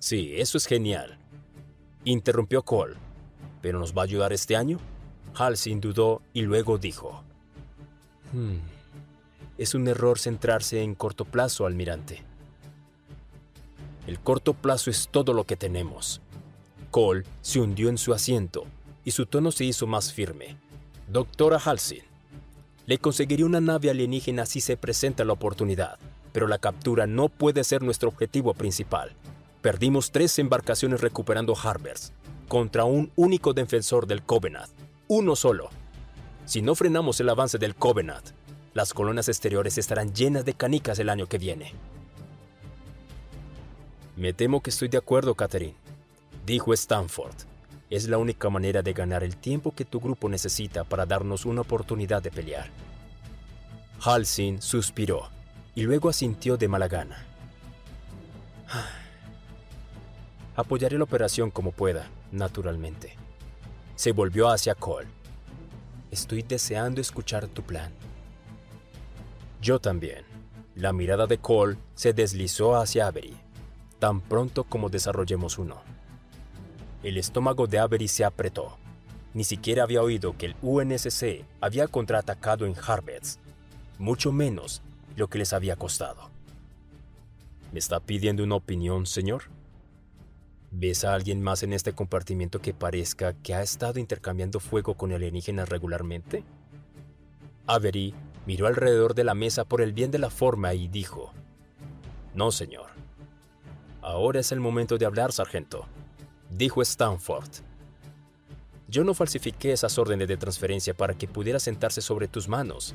Sí, 0.00 0.32
eso 0.34 0.58
es 0.58 0.66
genial, 0.66 1.18
interrumpió 2.04 2.62
Cole. 2.62 2.96
¿Pero 3.62 3.78
nos 3.78 3.96
va 3.96 4.02
a 4.02 4.04
ayudar 4.04 4.32
este 4.32 4.56
año? 4.56 4.78
Halsey 5.34 5.74
dudó 5.76 6.20
y 6.32 6.42
luego 6.42 6.78
dijo: 6.78 7.22
hmm, 8.32 8.56
Es 9.56 9.74
un 9.74 9.86
error 9.86 10.18
centrarse 10.18 10.82
en 10.82 10.94
corto 10.94 11.24
plazo, 11.24 11.64
almirante. 11.64 12.22
El 14.06 14.20
corto 14.20 14.54
plazo 14.54 14.90
es 14.90 15.08
todo 15.08 15.32
lo 15.32 15.44
que 15.44 15.56
tenemos. 15.56 16.20
Cole 16.90 17.24
se 17.40 17.60
hundió 17.60 17.88
en 17.88 17.98
su 17.98 18.12
asiento 18.12 18.66
y 19.04 19.12
su 19.12 19.26
tono 19.26 19.50
se 19.50 19.64
hizo 19.64 19.86
más 19.86 20.12
firme. 20.12 20.56
Doctora 21.08 21.58
Halsey, 21.58 22.02
le 22.86 22.98
conseguiría 22.98 23.46
una 23.46 23.60
nave 23.60 23.90
alienígena 23.90 24.44
si 24.44 24.60
se 24.60 24.76
presenta 24.76 25.24
la 25.24 25.32
oportunidad, 25.32 25.98
pero 26.32 26.46
la 26.46 26.58
captura 26.58 27.06
no 27.06 27.28
puede 27.28 27.64
ser 27.64 27.82
nuestro 27.82 28.10
objetivo 28.10 28.52
principal. 28.52 29.12
Perdimos 29.62 30.10
tres 30.10 30.38
embarcaciones 30.38 31.00
recuperando 31.00 31.56
Harbers 31.56 32.12
contra 32.48 32.84
un 32.84 33.10
único 33.16 33.54
defensor 33.54 34.06
del 34.06 34.22
Covenant, 34.22 34.70
uno 35.08 35.34
solo. 35.34 35.70
Si 36.44 36.60
no 36.60 36.74
frenamos 36.74 37.18
el 37.20 37.30
avance 37.30 37.56
del 37.56 37.74
Covenant, 37.74 38.26
las 38.74 38.92
colonias 38.92 39.28
exteriores 39.28 39.78
estarán 39.78 40.12
llenas 40.14 40.44
de 40.44 40.52
canicas 40.52 40.98
el 40.98 41.08
año 41.08 41.26
que 41.26 41.38
viene. 41.38 41.72
Me 44.16 44.32
temo 44.32 44.62
que 44.62 44.70
estoy 44.70 44.88
de 44.88 44.98
acuerdo, 44.98 45.34
Catherine, 45.34 45.74
dijo 46.46 46.72
Stanford. 46.72 47.34
Es 47.90 48.08
la 48.08 48.18
única 48.18 48.48
manera 48.48 48.82
de 48.82 48.92
ganar 48.92 49.24
el 49.24 49.36
tiempo 49.36 49.74
que 49.74 49.84
tu 49.84 50.00
grupo 50.00 50.28
necesita 50.28 50.84
para 50.84 51.04
darnos 51.04 51.44
una 51.44 51.62
oportunidad 51.62 52.22
de 52.22 52.30
pelear. 52.30 52.70
Halsin 54.00 54.62
suspiró 54.62 55.28
y 55.74 55.82
luego 55.82 56.08
asintió 56.08 56.56
de 56.56 56.68
mala 56.68 56.88
gana. 56.88 57.26
Apoyaré 60.56 60.96
la 60.96 61.04
operación 61.04 61.50
como 61.50 61.72
pueda, 61.72 62.08
naturalmente. 62.30 63.16
Se 63.96 64.12
volvió 64.12 64.48
hacia 64.48 64.74
Cole. 64.74 65.08
Estoy 66.12 66.42
deseando 66.42 67.00
escuchar 67.00 67.48
tu 67.48 67.62
plan. 67.62 67.92
Yo 69.60 69.80
también. 69.80 70.24
La 70.76 70.92
mirada 70.92 71.26
de 71.26 71.38
Cole 71.38 71.76
se 71.94 72.12
deslizó 72.12 72.76
hacia 72.76 73.06
Avery, 73.06 73.36
tan 74.04 74.20
pronto 74.20 74.64
como 74.64 74.90
desarrollemos 74.90 75.56
uno. 75.56 75.80
El 77.02 77.16
estómago 77.16 77.66
de 77.66 77.78
Avery 77.78 78.06
se 78.06 78.26
apretó. 78.26 78.76
Ni 79.32 79.44
siquiera 79.44 79.82
había 79.82 80.02
oído 80.02 80.36
que 80.36 80.44
el 80.44 80.56
UNSC 80.60 81.46
había 81.62 81.88
contraatacado 81.88 82.66
en 82.66 82.74
Harvest, 82.86 83.40
mucho 83.98 84.30
menos 84.30 84.82
lo 85.16 85.28
que 85.28 85.38
les 85.38 85.54
había 85.54 85.76
costado. 85.76 86.28
¿Me 87.72 87.78
está 87.78 87.98
pidiendo 87.98 88.44
una 88.44 88.56
opinión, 88.56 89.06
señor? 89.06 89.44
¿Ves 90.70 91.06
a 91.06 91.14
alguien 91.14 91.40
más 91.40 91.62
en 91.62 91.72
este 91.72 91.94
compartimiento 91.94 92.60
que 92.60 92.74
parezca 92.74 93.32
que 93.32 93.54
ha 93.54 93.62
estado 93.62 94.00
intercambiando 94.00 94.60
fuego 94.60 94.98
con 94.98 95.14
alienígenas 95.14 95.70
regularmente? 95.70 96.44
Avery 97.66 98.12
miró 98.44 98.66
alrededor 98.66 99.14
de 99.14 99.24
la 99.24 99.32
mesa 99.32 99.64
por 99.64 99.80
el 99.80 99.94
bien 99.94 100.10
de 100.10 100.18
la 100.18 100.28
forma 100.28 100.74
y 100.74 100.88
dijo, 100.88 101.32
No, 102.34 102.52
señor. 102.52 103.03
Ahora 104.04 104.40
es 104.40 104.52
el 104.52 104.60
momento 104.60 104.98
de 104.98 105.06
hablar, 105.06 105.32
sargento, 105.32 105.86
dijo 106.50 106.82
Stanford. 106.82 107.48
Yo 108.86 109.02
no 109.02 109.14
falsifiqué 109.14 109.72
esas 109.72 109.96
órdenes 109.96 110.28
de 110.28 110.36
transferencia 110.36 110.92
para 110.92 111.14
que 111.14 111.26
pudiera 111.26 111.58
sentarse 111.58 112.02
sobre 112.02 112.28
tus 112.28 112.46
manos. 112.46 112.94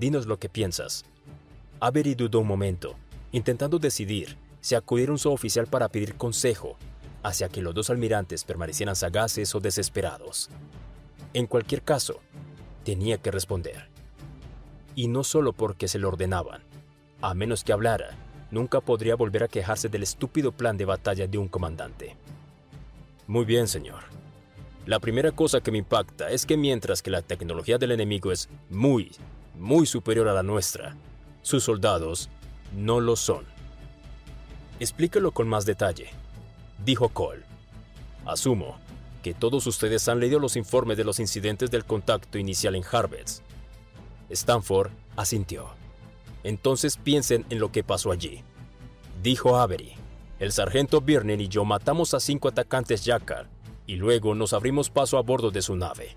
Dinos 0.00 0.26
lo 0.26 0.40
que 0.40 0.48
piensas. 0.48 1.04
Avery 1.78 2.16
dudó 2.16 2.40
un 2.40 2.48
momento, 2.48 2.96
intentando 3.30 3.78
decidir 3.78 4.36
si 4.60 4.74
acudir 4.74 5.10
a 5.10 5.12
un 5.12 5.18
suboficial 5.18 5.68
para 5.68 5.90
pedir 5.90 6.16
consejo 6.16 6.76
hacia 7.22 7.48
que 7.48 7.62
los 7.62 7.72
dos 7.72 7.88
almirantes 7.88 8.42
permanecieran 8.42 8.96
sagaces 8.96 9.54
o 9.54 9.60
desesperados. 9.60 10.50
En 11.34 11.46
cualquier 11.46 11.82
caso, 11.82 12.18
tenía 12.82 13.18
que 13.18 13.30
responder. 13.30 13.90
Y 14.96 15.06
no 15.06 15.22
solo 15.22 15.52
porque 15.52 15.86
se 15.86 16.00
lo 16.00 16.08
ordenaban. 16.08 16.62
A 17.20 17.34
menos 17.34 17.62
que 17.62 17.72
hablara, 17.72 18.16
nunca 18.50 18.80
podría 18.80 19.16
volver 19.16 19.42
a 19.44 19.48
quejarse 19.48 19.88
del 19.88 20.02
estúpido 20.02 20.52
plan 20.52 20.76
de 20.76 20.84
batalla 20.84 21.26
de 21.26 21.38
un 21.38 21.48
comandante. 21.48 22.16
Muy 23.26 23.44
bien, 23.44 23.68
señor. 23.68 24.04
La 24.86 25.00
primera 25.00 25.32
cosa 25.32 25.60
que 25.60 25.70
me 25.70 25.78
impacta 25.78 26.30
es 26.30 26.46
que 26.46 26.56
mientras 26.56 27.02
que 27.02 27.10
la 27.10 27.22
tecnología 27.22 27.78
del 27.78 27.92
enemigo 27.92 28.32
es 28.32 28.48
muy, 28.70 29.12
muy 29.58 29.86
superior 29.86 30.28
a 30.28 30.32
la 30.32 30.42
nuestra, 30.42 30.96
sus 31.42 31.64
soldados 31.64 32.30
no 32.74 33.00
lo 33.00 33.16
son. 33.16 33.44
Explíquelo 34.80 35.32
con 35.32 35.48
más 35.48 35.66
detalle 35.66 36.10
dijo 36.84 37.08
Cole. 37.08 37.42
Asumo 38.26 38.78
que 39.22 39.34
todos 39.34 39.66
ustedes 39.66 40.08
han 40.08 40.20
leído 40.20 40.38
los 40.38 40.56
informes 40.56 40.96
de 40.96 41.04
los 41.04 41.18
incidentes 41.18 41.70
del 41.70 41.84
contacto 41.84 42.38
inicial 42.38 42.74
en 42.74 42.84
Harvest. 42.90 43.42
Stanford 44.30 44.90
asintió. 45.16 45.77
Entonces 46.48 46.96
piensen 46.96 47.44
en 47.50 47.58
lo 47.58 47.70
que 47.70 47.84
pasó 47.84 48.10
allí. 48.10 48.42
Dijo 49.22 49.56
Avery. 49.58 49.92
El 50.38 50.50
sargento 50.50 51.02
Birnen 51.02 51.42
y 51.42 51.48
yo 51.48 51.66
matamos 51.66 52.14
a 52.14 52.20
cinco 52.20 52.48
atacantes 52.48 53.04
Yakar 53.04 53.50
y 53.86 53.96
luego 53.96 54.34
nos 54.34 54.54
abrimos 54.54 54.88
paso 54.88 55.18
a 55.18 55.22
bordo 55.22 55.50
de 55.50 55.60
su 55.60 55.76
nave. 55.76 56.16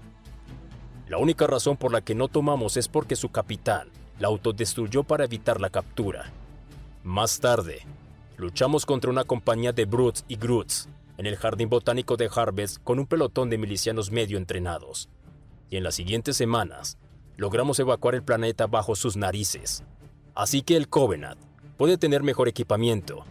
La 1.09 1.17
única 1.17 1.47
razón 1.47 1.75
por 1.75 1.91
la 1.91 1.99
que 1.99 2.15
no 2.15 2.29
tomamos 2.29 2.77
es 2.77 2.87
porque 2.87 3.17
su 3.17 3.27
capitán 3.27 3.89
la 4.19 4.29
autodestruyó 4.29 5.03
para 5.03 5.25
evitar 5.25 5.59
la 5.59 5.69
captura. 5.69 6.31
Más 7.03 7.41
tarde, 7.41 7.81
Luchamos 8.37 8.85
contra 8.87 9.11
una 9.11 9.25
compañía 9.25 9.73
de 9.73 9.83
Brutes 9.83 10.23
y 10.29 10.37
Groots 10.37 10.87
en 11.17 11.25
el 11.27 11.35
jardín 11.35 11.67
botánico 11.67 12.15
de 12.15 12.29
Harvest 12.33 12.81
con 12.83 12.99
un 12.99 13.05
pelotón 13.05 13.49
de 13.49 13.57
milicianos 13.57 14.11
medio 14.11 14.37
entrenados. 14.37 15.09
Y 15.69 15.75
en 15.75 15.83
las 15.83 15.93
siguientes 15.93 16.37
semanas, 16.37 16.97
logramos 17.35 17.77
evacuar 17.79 18.15
el 18.15 18.23
planeta 18.23 18.65
bajo 18.65 18.95
sus 18.95 19.17
narices. 19.17 19.83
Así 20.35 20.61
que 20.61 20.77
el 20.77 20.87
Covenant 20.87 21.39
puede 21.77 21.97
tener 21.97 22.23
mejor 22.23 22.47
equipamiento, 22.47 23.23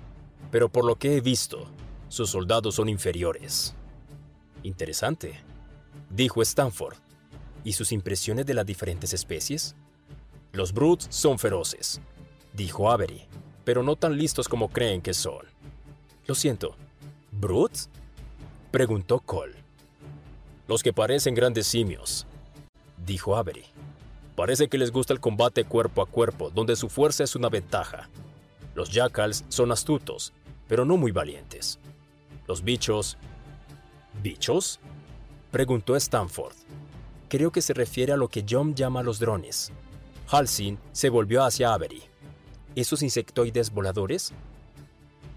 pero 0.50 0.68
por 0.68 0.84
lo 0.84 0.96
que 0.96 1.16
he 1.16 1.20
visto, 1.20 1.66
sus 2.08 2.30
soldados 2.30 2.74
son 2.74 2.88
inferiores. 2.88 3.74
Interesante, 4.62 5.40
dijo 6.10 6.42
Stanford. 6.42 6.96
¿Y 7.62 7.74
sus 7.74 7.92
impresiones 7.92 8.46
de 8.46 8.54
las 8.54 8.64
diferentes 8.64 9.12
especies? 9.12 9.76
Los 10.52 10.72
Brutes 10.72 11.06
son 11.10 11.38
feroces, 11.38 12.00
dijo 12.54 12.90
Avery 12.90 13.28
pero 13.64 13.84
no 13.84 13.96
tan 13.96 14.16
listos 14.16 14.48
como 14.48 14.68
creen 14.68 15.00
que 15.00 15.14
son. 15.14 15.46
Lo 16.26 16.34
siento, 16.34 16.74
¿Brutes? 17.30 17.88
preguntó 18.70 19.20
Cole. 19.20 19.54
Los 20.66 20.82
que 20.82 20.92
parecen 20.92 21.34
grandes 21.34 21.66
simios, 21.66 22.26
dijo 23.04 23.36
Avery. 23.36 23.64
Parece 24.40 24.68
que 24.68 24.78
les 24.78 24.90
gusta 24.90 25.12
el 25.12 25.20
combate 25.20 25.64
cuerpo 25.64 26.00
a 26.00 26.06
cuerpo, 26.06 26.48
donde 26.48 26.74
su 26.74 26.88
fuerza 26.88 27.24
es 27.24 27.36
una 27.36 27.50
ventaja. 27.50 28.08
Los 28.74 28.88
jackals 28.90 29.44
son 29.50 29.70
astutos, 29.70 30.32
pero 30.66 30.86
no 30.86 30.96
muy 30.96 31.12
valientes. 31.12 31.78
Los 32.48 32.64
bichos... 32.64 33.18
¿Bichos? 34.22 34.80
preguntó 35.50 35.94
Stanford. 35.94 36.54
Creo 37.28 37.52
que 37.52 37.60
se 37.60 37.74
refiere 37.74 38.14
a 38.14 38.16
lo 38.16 38.28
que 38.28 38.46
John 38.48 38.74
llama 38.74 39.02
los 39.02 39.18
drones. 39.18 39.72
Halsin 40.30 40.78
se 40.92 41.10
volvió 41.10 41.44
hacia 41.44 41.74
Avery 41.74 42.02
esos 42.74 43.02
insectoides 43.02 43.70
voladores? 43.70 44.32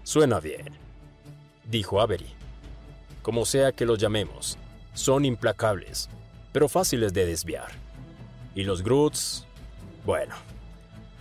Suena 0.02 0.40
bien, 0.40 0.78
dijo 1.70 2.00
Avery. 2.00 2.32
Como 3.20 3.44
sea 3.44 3.70
que 3.72 3.84
los 3.84 3.98
llamemos, 3.98 4.56
son 4.94 5.26
implacables, 5.26 6.08
pero 6.54 6.70
fáciles 6.70 7.12
de 7.12 7.26
desviar. 7.26 7.83
Y 8.54 8.62
los 8.62 8.82
Groots, 8.82 9.46
bueno, 10.04 10.34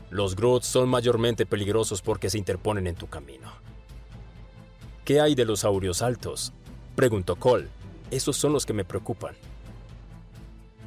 los 0.10 0.36
Groots 0.36 0.68
son 0.68 0.90
mayormente 0.90 1.46
peligrosos 1.46 2.02
porque 2.02 2.30
se 2.30 2.38
interponen 2.38 2.86
en 2.86 2.96
tu 2.96 3.08
camino. 3.08 3.52
¿Qué 5.06 5.20
hay 5.20 5.34
de 5.36 5.46
los 5.46 5.62
saurios 5.62 6.02
altos? 6.02 6.54
preguntó 6.96 7.36
Cole. 7.36 7.68
Esos 8.12 8.38
son 8.38 8.54
los 8.54 8.66
que 8.66 8.74
me 8.74 8.86
preocupan. 8.86 9.36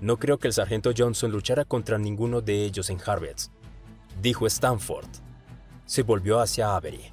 No 0.00 0.18
creo 0.18 0.38
que 0.38 0.46
el 0.46 0.54
sargento 0.54 0.92
Johnson 0.96 1.32
luchara 1.32 1.64
contra 1.64 1.98
ninguno 1.98 2.40
de 2.40 2.64
ellos 2.64 2.88
en 2.90 3.00
Harvest, 3.04 3.50
dijo 4.22 4.46
Stanford. 4.46 5.08
Se 5.86 6.02
volvió 6.02 6.38
hacia 6.38 6.76
Avery. 6.76 7.12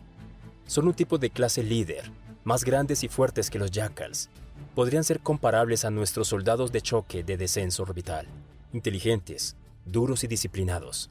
son 0.68 0.88
un 0.88 0.94
tipo 0.94 1.18
de 1.18 1.30
clase 1.30 1.64
líder, 1.64 2.12
más 2.44 2.64
grandes 2.64 3.04
y 3.04 3.08
fuertes 3.08 3.50
que 3.50 3.60
los 3.60 3.72
Jackals. 3.72 4.30
Podrían 4.76 5.04
ser 5.04 5.20
comparables 5.20 5.86
a 5.86 5.92
nuestros 5.92 6.28
soldados 6.28 6.72
de 6.72 6.82
choque 6.82 7.24
de 7.24 7.38
descenso 7.38 7.84
orbital, 7.84 8.28
inteligentes, 8.74 9.56
duros 9.86 10.24
y 10.24 10.28
disciplinados. 10.28 11.10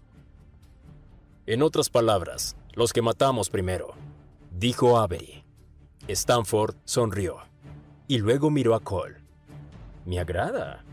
En 1.47 1.63
otras 1.63 1.89
palabras, 1.89 2.57
los 2.75 2.93
que 2.93 3.03
matamos 3.03 3.49
primero, 3.51 3.95
dijo 4.51 4.99
Avery. 4.99 5.43
Stanford 6.09 6.75
sonrió 6.85 7.39
y 8.09 8.19
luego 8.19 8.51
miró 8.51 8.75
a 8.75 8.81
Cole. 8.81 9.17
Me 10.05 10.19
agrada. 10.19 10.85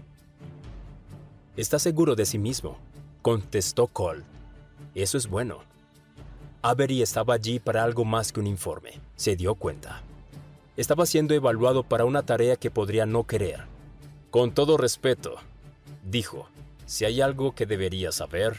Está 1.57 1.79
seguro 1.79 2.15
de 2.15 2.25
sí 2.25 2.37
mismo, 2.37 2.77
contestó 3.21 3.87
Cole. 3.87 4.23
Eso 4.95 5.17
es 5.17 5.27
bueno. 5.27 5.59
Avery 6.61 7.01
estaba 7.01 7.33
allí 7.33 7.59
para 7.59 7.83
algo 7.83 8.05
más 8.05 8.31
que 8.31 8.39
un 8.39 8.47
informe, 8.47 8.99
se 9.15 9.35
dio 9.35 9.55
cuenta. 9.55 10.01
Estaba 10.77 11.05
siendo 11.05 11.33
evaluado 11.33 11.83
para 11.83 12.05
una 12.05 12.23
tarea 12.23 12.55
que 12.55 12.71
podría 12.71 13.05
no 13.05 13.25
querer. 13.25 13.65
Con 14.29 14.53
todo 14.53 14.77
respeto, 14.77 15.35
dijo, 16.09 16.49
si 16.85 17.05
hay 17.05 17.21
algo 17.21 17.53
que 17.53 17.65
debería 17.65 18.11
saber, 18.11 18.57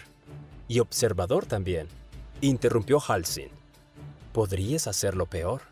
y 0.68 0.78
observador 0.78 1.46
también, 1.46 1.88
interrumpió 2.40 3.00
Halsin. 3.00 3.48
¿Podrías 4.32 4.86
hacerlo 4.86 5.26
peor? 5.26 5.62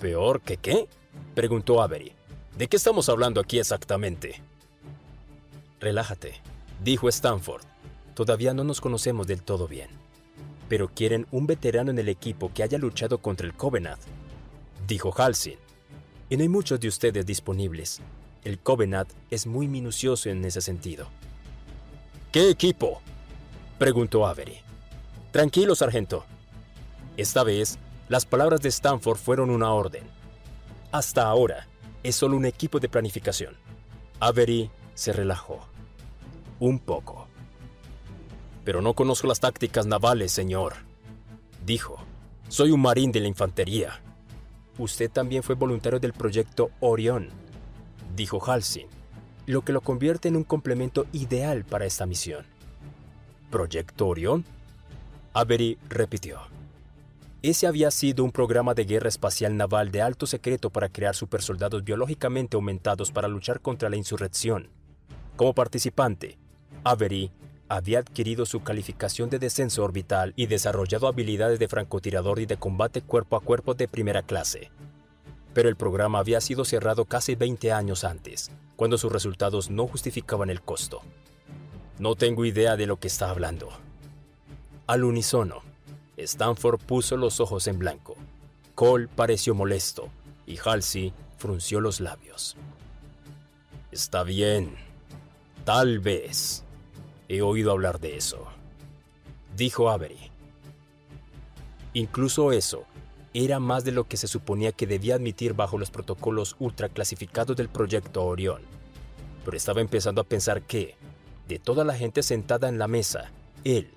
¿Peor 0.00 0.40
que 0.40 0.56
qué? 0.56 0.88
preguntó 1.34 1.80
Avery. 1.80 2.12
¿De 2.56 2.66
qué 2.66 2.76
estamos 2.76 3.08
hablando 3.08 3.40
aquí 3.40 3.60
exactamente? 3.60 4.42
Relájate, 5.80 6.34
dijo 6.82 7.08
Stanford. 7.08 7.62
Todavía 8.14 8.52
no 8.52 8.64
nos 8.64 8.80
conocemos 8.80 9.28
del 9.28 9.44
todo 9.44 9.68
bien. 9.68 9.90
Pero 10.68 10.88
quieren 10.88 11.26
un 11.30 11.46
veterano 11.46 11.92
en 11.92 11.98
el 12.00 12.08
equipo 12.08 12.52
que 12.52 12.64
haya 12.64 12.78
luchado 12.78 13.18
contra 13.18 13.46
el 13.46 13.54
Covenant, 13.54 14.00
dijo 14.88 15.14
Halsin. 15.16 15.58
Y 16.28 16.40
hay 16.40 16.48
muchos 16.48 16.80
de 16.80 16.88
ustedes 16.88 17.24
disponibles. 17.24 18.00
El 18.44 18.58
Covenant 18.58 19.10
es 19.30 19.46
muy 19.46 19.68
minucioso 19.68 20.30
en 20.30 20.44
ese 20.44 20.60
sentido. 20.60 21.08
¿Qué 22.32 22.50
equipo? 22.50 23.00
preguntó 23.78 24.26
Avery. 24.26 24.58
Tranquilo, 25.30 25.74
sargento. 25.74 26.24
Esta 27.16 27.42
vez, 27.42 27.78
las 28.08 28.26
palabras 28.26 28.60
de 28.60 28.68
Stanford 28.68 29.18
fueron 29.18 29.50
una 29.50 29.72
orden. 29.72 30.04
Hasta 30.92 31.26
ahora, 31.26 31.66
es 32.02 32.16
solo 32.16 32.36
un 32.36 32.46
equipo 32.46 32.80
de 32.80 32.88
planificación. 32.88 33.56
Avery 34.20 34.70
se 34.94 35.12
relajó. 35.12 35.66
Un 36.60 36.78
poco. 36.78 37.28
Pero 38.64 38.82
no 38.82 38.94
conozco 38.94 39.26
las 39.26 39.40
tácticas 39.40 39.86
navales, 39.86 40.32
señor. 40.32 40.74
Dijo. 41.64 41.98
Soy 42.48 42.70
un 42.70 42.80
marín 42.80 43.12
de 43.12 43.20
la 43.20 43.28
infantería. 43.28 44.00
Usted 44.78 45.10
también 45.10 45.42
fue 45.42 45.54
voluntario 45.54 46.00
del 46.00 46.14
proyecto 46.14 46.70
Orión, 46.80 47.28
dijo 48.18 48.42
Halsey, 48.44 48.86
lo 49.46 49.62
que 49.62 49.72
lo 49.72 49.80
convierte 49.80 50.28
en 50.28 50.36
un 50.36 50.44
complemento 50.44 51.06
ideal 51.12 51.64
para 51.64 51.86
esta 51.86 52.04
misión. 52.04 52.44
¿Proyecto 53.50 54.08
Orión? 54.08 54.44
Avery 55.32 55.78
repitió. 55.88 56.40
Ese 57.40 57.68
había 57.68 57.92
sido 57.92 58.24
un 58.24 58.32
programa 58.32 58.74
de 58.74 58.84
guerra 58.84 59.08
espacial 59.08 59.56
naval 59.56 59.92
de 59.92 60.02
alto 60.02 60.26
secreto 60.26 60.70
para 60.70 60.88
crear 60.88 61.14
supersoldados 61.14 61.84
biológicamente 61.84 62.56
aumentados 62.56 63.12
para 63.12 63.28
luchar 63.28 63.60
contra 63.60 63.88
la 63.88 63.96
insurrección. 63.96 64.68
Como 65.36 65.54
participante, 65.54 66.36
Avery 66.82 67.30
había 67.68 68.00
adquirido 68.00 68.46
su 68.46 68.60
calificación 68.64 69.30
de 69.30 69.38
descenso 69.38 69.84
orbital 69.84 70.32
y 70.34 70.46
desarrollado 70.46 71.06
habilidades 71.06 71.60
de 71.60 71.68
francotirador 71.68 72.40
y 72.40 72.46
de 72.46 72.56
combate 72.56 73.00
cuerpo 73.00 73.36
a 73.36 73.40
cuerpo 73.40 73.74
de 73.74 73.86
primera 73.86 74.22
clase. 74.22 74.72
Pero 75.58 75.68
el 75.68 75.74
programa 75.74 76.20
había 76.20 76.40
sido 76.40 76.64
cerrado 76.64 77.04
casi 77.04 77.34
20 77.34 77.72
años 77.72 78.04
antes, 78.04 78.52
cuando 78.76 78.96
sus 78.96 79.10
resultados 79.10 79.70
no 79.70 79.88
justificaban 79.88 80.50
el 80.50 80.62
costo. 80.62 81.00
No 81.98 82.14
tengo 82.14 82.44
idea 82.44 82.76
de 82.76 82.86
lo 82.86 83.00
que 83.00 83.08
está 83.08 83.28
hablando. 83.28 83.68
Al 84.86 85.02
unísono, 85.02 85.62
Stanford 86.16 86.78
puso 86.78 87.16
los 87.16 87.40
ojos 87.40 87.66
en 87.66 87.80
blanco. 87.80 88.14
Cole 88.76 89.08
pareció 89.08 89.52
molesto 89.52 90.08
y 90.46 90.58
Halsey 90.64 91.12
frunció 91.38 91.80
los 91.80 91.98
labios. 91.98 92.54
Está 93.90 94.22
bien. 94.22 94.76
Tal 95.64 95.98
vez. 95.98 96.62
He 97.28 97.42
oído 97.42 97.72
hablar 97.72 97.98
de 97.98 98.16
eso. 98.16 98.46
Dijo 99.56 99.90
Avery. 99.90 100.30
Incluso 101.94 102.52
eso 102.52 102.86
era 103.34 103.60
más 103.60 103.84
de 103.84 103.92
lo 103.92 104.04
que 104.04 104.16
se 104.16 104.26
suponía 104.26 104.72
que 104.72 104.86
debía 104.86 105.16
admitir 105.16 105.54
bajo 105.54 105.78
los 105.78 105.90
protocolos 105.90 106.56
ultraclasificados 106.58 107.56
del 107.56 107.68
proyecto 107.68 108.24
Orión. 108.24 108.62
Pero 109.44 109.56
estaba 109.56 109.80
empezando 109.80 110.20
a 110.20 110.24
pensar 110.24 110.62
que, 110.62 110.96
de 111.46 111.58
toda 111.58 111.84
la 111.84 111.94
gente 111.94 112.22
sentada 112.22 112.68
en 112.68 112.78
la 112.78 112.88
mesa, 112.88 113.30
él 113.64 113.90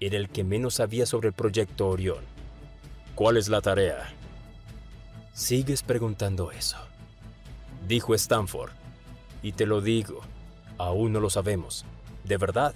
era 0.00 0.16
el 0.16 0.28
que 0.28 0.44
menos 0.44 0.74
sabía 0.74 1.06
sobre 1.06 1.28
el 1.28 1.34
proyecto 1.34 1.88
Orión. 1.88 2.24
¿Cuál 3.14 3.36
es 3.36 3.48
la 3.48 3.60
tarea? 3.60 4.12
Sigues 5.32 5.82
preguntando 5.82 6.52
eso, 6.52 6.78
dijo 7.86 8.14
Stanford. 8.14 8.72
Y 9.42 9.52
te 9.52 9.66
lo 9.66 9.80
digo, 9.80 10.22
aún 10.78 11.12
no 11.12 11.20
lo 11.20 11.30
sabemos. 11.30 11.84
¿De 12.24 12.36
verdad? 12.36 12.74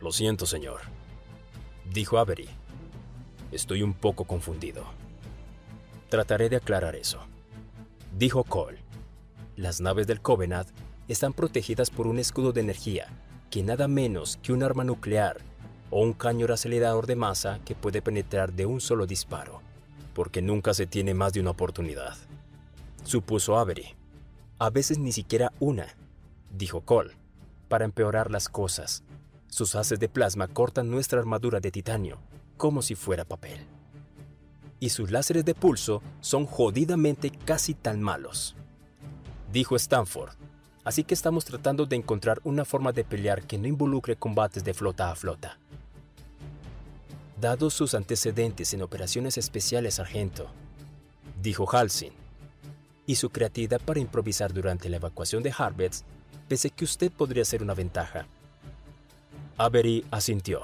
Lo 0.00 0.12
siento, 0.12 0.44
señor, 0.44 0.80
dijo 1.92 2.18
Avery. 2.18 2.48
Estoy 3.54 3.84
un 3.84 3.94
poco 3.94 4.24
confundido. 4.24 4.84
Trataré 6.08 6.48
de 6.48 6.56
aclarar 6.56 6.96
eso, 6.96 7.20
dijo 8.18 8.42
Cole. 8.42 8.80
Las 9.54 9.80
naves 9.80 10.08
del 10.08 10.20
Covenant 10.20 10.68
están 11.06 11.32
protegidas 11.32 11.88
por 11.88 12.08
un 12.08 12.18
escudo 12.18 12.52
de 12.52 12.62
energía 12.62 13.06
que 13.50 13.62
nada 13.62 13.86
menos 13.86 14.40
que 14.42 14.52
un 14.52 14.64
arma 14.64 14.82
nuclear 14.82 15.36
o 15.90 16.02
un 16.02 16.14
cañón 16.14 16.50
acelerador 16.50 17.06
de 17.06 17.14
masa 17.14 17.60
que 17.64 17.76
puede 17.76 18.02
penetrar 18.02 18.52
de 18.52 18.66
un 18.66 18.80
solo 18.80 19.06
disparo, 19.06 19.60
porque 20.14 20.42
nunca 20.42 20.74
se 20.74 20.88
tiene 20.88 21.14
más 21.14 21.32
de 21.32 21.40
una 21.40 21.50
oportunidad. 21.50 22.16
Supuso 23.04 23.56
Avery. 23.56 23.94
A 24.58 24.70
veces 24.70 24.98
ni 24.98 25.12
siquiera 25.12 25.52
una, 25.60 25.86
dijo 26.50 26.80
Cole. 26.80 27.14
Para 27.68 27.84
empeorar 27.84 28.32
las 28.32 28.48
cosas, 28.48 29.04
sus 29.46 29.76
haces 29.76 30.00
de 30.00 30.08
plasma 30.08 30.48
cortan 30.48 30.90
nuestra 30.90 31.20
armadura 31.20 31.60
de 31.60 31.70
titanio, 31.70 32.18
como 32.56 32.82
si 32.82 32.94
fuera 32.94 33.24
papel. 33.24 33.66
Y 34.80 34.90
sus 34.90 35.10
láseres 35.10 35.44
de 35.44 35.54
pulso 35.54 36.02
son 36.20 36.46
jodidamente 36.46 37.30
casi 37.30 37.74
tan 37.74 38.02
malos. 38.02 38.54
Dijo 39.52 39.76
Stanford. 39.76 40.32
Así 40.84 41.04
que 41.04 41.14
estamos 41.14 41.44
tratando 41.44 41.86
de 41.86 41.96
encontrar 41.96 42.40
una 42.44 42.64
forma 42.64 42.92
de 42.92 43.04
pelear 43.04 43.42
que 43.42 43.56
no 43.56 43.66
involucre 43.66 44.16
combates 44.16 44.64
de 44.64 44.74
flota 44.74 45.10
a 45.10 45.14
flota. 45.14 45.58
Dados 47.40 47.72
sus 47.72 47.94
antecedentes 47.94 48.74
en 48.74 48.82
operaciones 48.82 49.38
especiales, 49.38 49.94
sargento, 49.94 50.48
dijo 51.42 51.66
Halsin, 51.70 52.12
y 53.06 53.16
su 53.16 53.30
creatividad 53.30 53.80
para 53.80 54.00
improvisar 54.00 54.52
durante 54.52 54.88
la 54.88 54.96
evacuación 54.96 55.42
de 55.42 55.54
Harvest, 55.56 56.04
pensé 56.48 56.70
que 56.70 56.84
usted 56.84 57.10
podría 57.10 57.44
ser 57.44 57.62
una 57.62 57.74
ventaja. 57.74 58.26
Avery 59.56 60.04
asintió. 60.10 60.62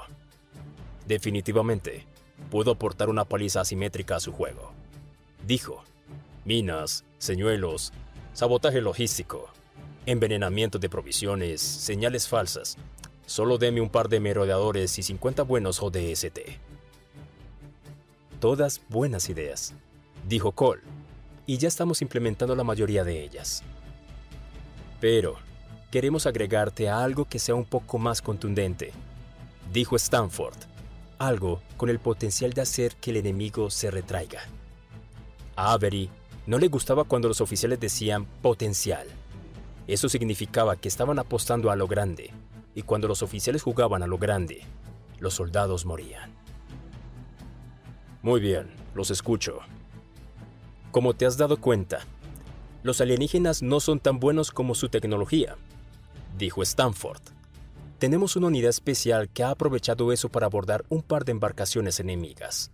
Definitivamente, 1.07 2.05
pudo 2.49 2.71
aportar 2.71 3.09
una 3.09 3.25
paliza 3.25 3.61
asimétrica 3.61 4.15
a 4.15 4.19
su 4.19 4.31
juego. 4.31 4.71
Dijo, 5.45 5.83
minas, 6.45 7.03
señuelos, 7.17 7.93
sabotaje 8.33 8.81
logístico, 8.81 9.49
envenenamiento 10.05 10.79
de 10.79 10.89
provisiones, 10.89 11.61
señales 11.61 12.27
falsas, 12.27 12.77
Solo 13.31 13.57
deme 13.57 13.79
un 13.79 13.89
par 13.89 14.09
de 14.09 14.19
merodeadores 14.19 14.99
y 14.99 15.03
50 15.03 15.43
buenos 15.43 15.81
ODST. 15.81 16.37
Todas 18.41 18.81
buenas 18.89 19.29
ideas, 19.29 19.73
dijo 20.27 20.51
Cole, 20.51 20.81
y 21.45 21.57
ya 21.57 21.69
estamos 21.69 22.01
implementando 22.01 22.57
la 22.57 22.65
mayoría 22.65 23.05
de 23.05 23.23
ellas. 23.23 23.63
Pero 24.99 25.37
queremos 25.91 26.25
agregarte 26.25 26.89
a 26.89 27.01
algo 27.05 27.23
que 27.23 27.39
sea 27.39 27.55
un 27.55 27.63
poco 27.63 27.99
más 27.99 28.21
contundente, 28.21 28.91
dijo 29.71 29.95
Stanford, 29.95 30.57
algo 31.27 31.61
con 31.77 31.89
el 31.89 31.99
potencial 31.99 32.53
de 32.53 32.61
hacer 32.61 32.95
que 32.95 33.11
el 33.11 33.17
enemigo 33.17 33.69
se 33.69 33.91
retraiga. 33.91 34.41
A 35.55 35.73
Avery 35.73 36.09
no 36.47 36.57
le 36.57 36.67
gustaba 36.67 37.03
cuando 37.03 37.27
los 37.27 37.41
oficiales 37.41 37.79
decían 37.79 38.25
potencial. 38.41 39.07
Eso 39.87 40.09
significaba 40.09 40.75
que 40.75 40.87
estaban 40.87 41.19
apostando 41.19 41.69
a 41.69 41.75
lo 41.75 41.87
grande, 41.87 42.31
y 42.73 42.81
cuando 42.81 43.07
los 43.07 43.21
oficiales 43.21 43.61
jugaban 43.61 44.01
a 44.01 44.07
lo 44.07 44.17
grande, 44.17 44.61
los 45.19 45.35
soldados 45.35 45.85
morían. 45.85 46.31
Muy 48.23 48.39
bien, 48.39 48.71
los 48.95 49.11
escucho. 49.11 49.59
Como 50.91 51.13
te 51.13 51.25
has 51.25 51.37
dado 51.37 51.57
cuenta, 51.57 51.99
los 52.83 52.99
alienígenas 52.99 53.61
no 53.61 53.79
son 53.79 53.99
tan 53.99 54.19
buenos 54.19 54.51
como 54.51 54.73
su 54.73 54.89
tecnología, 54.89 55.55
dijo 56.37 56.63
Stanford. 56.63 57.21
Tenemos 58.01 58.35
una 58.35 58.47
unidad 58.47 58.71
especial 58.71 59.29
que 59.29 59.43
ha 59.43 59.51
aprovechado 59.51 60.11
eso 60.11 60.27
para 60.27 60.47
abordar 60.47 60.83
un 60.89 61.03
par 61.03 61.23
de 61.23 61.33
embarcaciones 61.33 61.99
enemigas. 61.99 62.71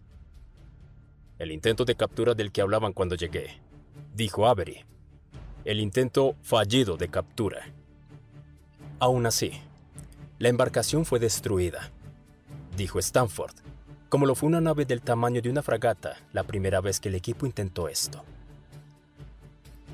El 1.38 1.52
intento 1.52 1.84
de 1.84 1.96
captura 1.96 2.34
del 2.34 2.54
que 2.54 2.62
hablaban 2.62 2.94
cuando 2.94 3.16
llegué, 3.16 3.60
dijo 4.16 4.48
Avery. 4.48 4.86
El 5.66 5.82
intento 5.82 6.38
fallido 6.44 6.96
de 6.96 7.10
captura. 7.10 7.74
Aún 9.00 9.26
así, 9.26 9.52
la 10.40 10.48
embarcación 10.48 11.04
fue 11.04 11.20
destruida, 11.20 11.92
dijo 12.78 12.98
Stanford, 12.98 13.56
como 14.08 14.26
lo 14.26 14.34
fue 14.34 14.48
una 14.48 14.62
nave 14.62 14.86
del 14.86 15.02
tamaño 15.02 15.42
de 15.42 15.50
una 15.50 15.62
fragata 15.62 16.16
la 16.32 16.46
primera 16.46 16.80
vez 16.80 17.02
que 17.02 17.10
el 17.10 17.16
equipo 17.16 17.46
intentó 17.46 17.90
esto. 17.90 18.24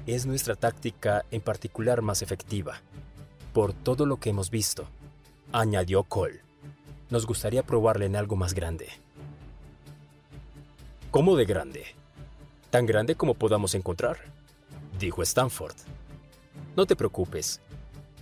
Es 0.05 0.27
nuestra 0.27 0.53
táctica 0.53 1.25
en 1.31 1.41
particular 1.41 2.03
más 2.03 2.21
efectiva, 2.21 2.83
por 3.51 3.73
todo 3.73 4.05
lo 4.05 4.17
que 4.17 4.29
hemos 4.29 4.51
visto, 4.51 4.87
añadió 5.53 6.03
Cole. 6.03 6.41
Nos 7.09 7.25
gustaría 7.27 7.63
probarle 7.63 8.07
en 8.07 8.15
algo 8.15 8.35
más 8.35 8.53
grande. 8.53 8.89
¿Cómo 11.11 11.35
de 11.35 11.45
grande? 11.45 11.85
Tan 12.71 12.87
grande 12.87 13.15
como 13.15 13.35
podamos 13.35 13.75
encontrar, 13.75 14.17
dijo 14.99 15.21
Stanford. 15.21 15.75
No 16.75 16.87
te 16.87 16.95
preocupes, 16.95 17.61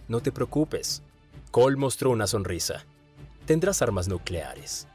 no 0.10 0.20
te 0.20 0.34
preocupes. 0.34 1.02
Cole 1.52 1.78
mostró 1.78 2.12
una 2.12 2.28
sonrisa. 2.28 2.86
Tendrás 3.46 3.82
armas 3.82 4.10
nucleares. 4.10 4.88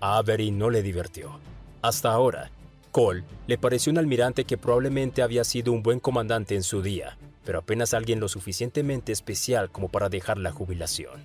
A 0.00 0.16
Avery 0.16 0.50
no 0.50 0.70
le 0.70 0.82
divirtió. 0.82 1.38
Hasta 1.82 2.10
ahora, 2.10 2.50
Cole 2.90 3.24
le 3.46 3.58
pareció 3.58 3.92
un 3.92 3.98
almirante 3.98 4.44
que 4.44 4.56
probablemente 4.56 5.22
había 5.22 5.44
sido 5.44 5.72
un 5.72 5.82
buen 5.82 6.00
comandante 6.00 6.54
en 6.54 6.62
su 6.62 6.80
día, 6.80 7.18
pero 7.46 7.60
apenas 7.60 7.94
alguien 7.94 8.18
lo 8.18 8.28
suficientemente 8.28 9.12
especial 9.12 9.70
como 9.70 9.88
para 9.88 10.08
dejar 10.08 10.36
la 10.36 10.50
jubilación. 10.50 11.22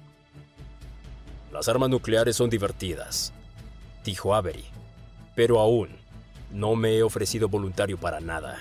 Las 1.52 1.68
armas 1.68 1.90
nucleares 1.90 2.36
son 2.36 2.50
divertidas, 2.50 3.34
dijo 4.06 4.36
Avery, 4.36 4.64
pero 5.36 5.60
aún 5.60 5.90
no 6.52 6.76
me 6.76 6.96
he 6.96 7.04
ofrecido 7.04 7.50
voluntario 7.50 7.98
para 7.98 8.20
nada. 8.20 8.60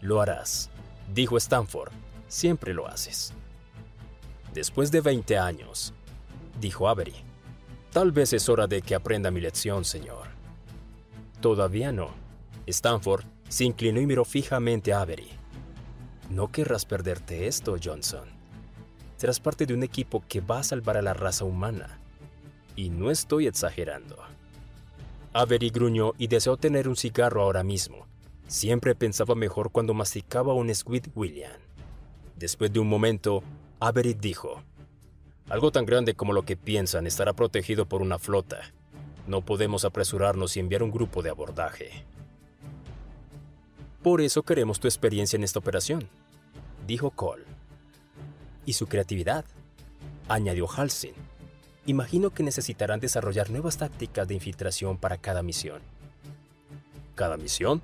Lo 0.00 0.22
harás, 0.22 0.70
dijo 1.12 1.36
Stanford, 1.36 1.90
siempre 2.28 2.72
lo 2.72 2.86
haces. 2.86 3.32
Después 4.54 4.92
de 4.92 5.00
20 5.00 5.38
años, 5.38 5.92
dijo 6.60 6.88
Avery, 6.88 7.16
tal 7.92 8.12
vez 8.12 8.32
es 8.32 8.48
hora 8.48 8.68
de 8.68 8.80
que 8.80 8.94
aprenda 8.94 9.32
mi 9.32 9.40
lección, 9.40 9.84
señor. 9.84 10.28
Todavía 11.40 11.90
no. 11.90 12.10
Stanford 12.66 13.24
se 13.48 13.64
inclinó 13.64 14.00
y 14.00 14.06
miró 14.06 14.24
fijamente 14.24 14.92
a 14.92 15.00
Avery. 15.00 15.39
No 16.30 16.52
querrás 16.52 16.84
perderte 16.84 17.48
esto, 17.48 17.76
Johnson. 17.82 18.28
Serás 19.16 19.40
parte 19.40 19.66
de 19.66 19.74
un 19.74 19.82
equipo 19.82 20.22
que 20.28 20.40
va 20.40 20.60
a 20.60 20.64
salvar 20.64 20.96
a 20.96 21.02
la 21.02 21.12
raza 21.12 21.44
humana. 21.44 21.98
Y 22.76 22.90
no 22.90 23.10
estoy 23.10 23.48
exagerando. 23.48 24.16
Avery 25.32 25.70
gruñó 25.70 26.12
y 26.18 26.28
deseó 26.28 26.56
tener 26.56 26.88
un 26.88 26.96
cigarro 26.96 27.42
ahora 27.42 27.64
mismo. 27.64 28.06
Siempre 28.46 28.94
pensaba 28.94 29.34
mejor 29.34 29.72
cuando 29.72 29.92
masticaba 29.92 30.54
un 30.54 30.72
Squid 30.72 31.08
William. 31.16 31.52
Después 32.36 32.72
de 32.72 32.78
un 32.78 32.88
momento, 32.88 33.42
Avery 33.80 34.14
dijo, 34.14 34.62
Algo 35.48 35.72
tan 35.72 35.84
grande 35.84 36.14
como 36.14 36.32
lo 36.32 36.44
que 36.44 36.56
piensan 36.56 37.08
estará 37.08 37.32
protegido 37.32 37.86
por 37.86 38.02
una 38.02 38.20
flota. 38.20 38.72
No 39.26 39.40
podemos 39.40 39.84
apresurarnos 39.84 40.56
y 40.56 40.60
enviar 40.60 40.84
un 40.84 40.92
grupo 40.92 41.22
de 41.22 41.30
abordaje. 41.30 42.04
Por 44.02 44.20
eso 44.22 44.42
queremos 44.42 44.80
tu 44.80 44.88
experiencia 44.88 45.36
en 45.36 45.44
esta 45.44 45.58
operación, 45.58 46.08
dijo 46.86 47.10
Cole. 47.10 47.44
Y 48.66 48.74
su 48.74 48.86
creatividad, 48.86 49.44
añadió 50.28 50.68
Halsin. 50.68 51.14
Imagino 51.86 52.30
que 52.30 52.42
necesitarán 52.42 53.00
desarrollar 53.00 53.50
nuevas 53.50 53.78
tácticas 53.78 54.28
de 54.28 54.34
infiltración 54.34 54.96
para 54.96 55.16
cada 55.16 55.42
misión. 55.42 55.80
¿Cada 57.14 57.36
misión? 57.36 57.82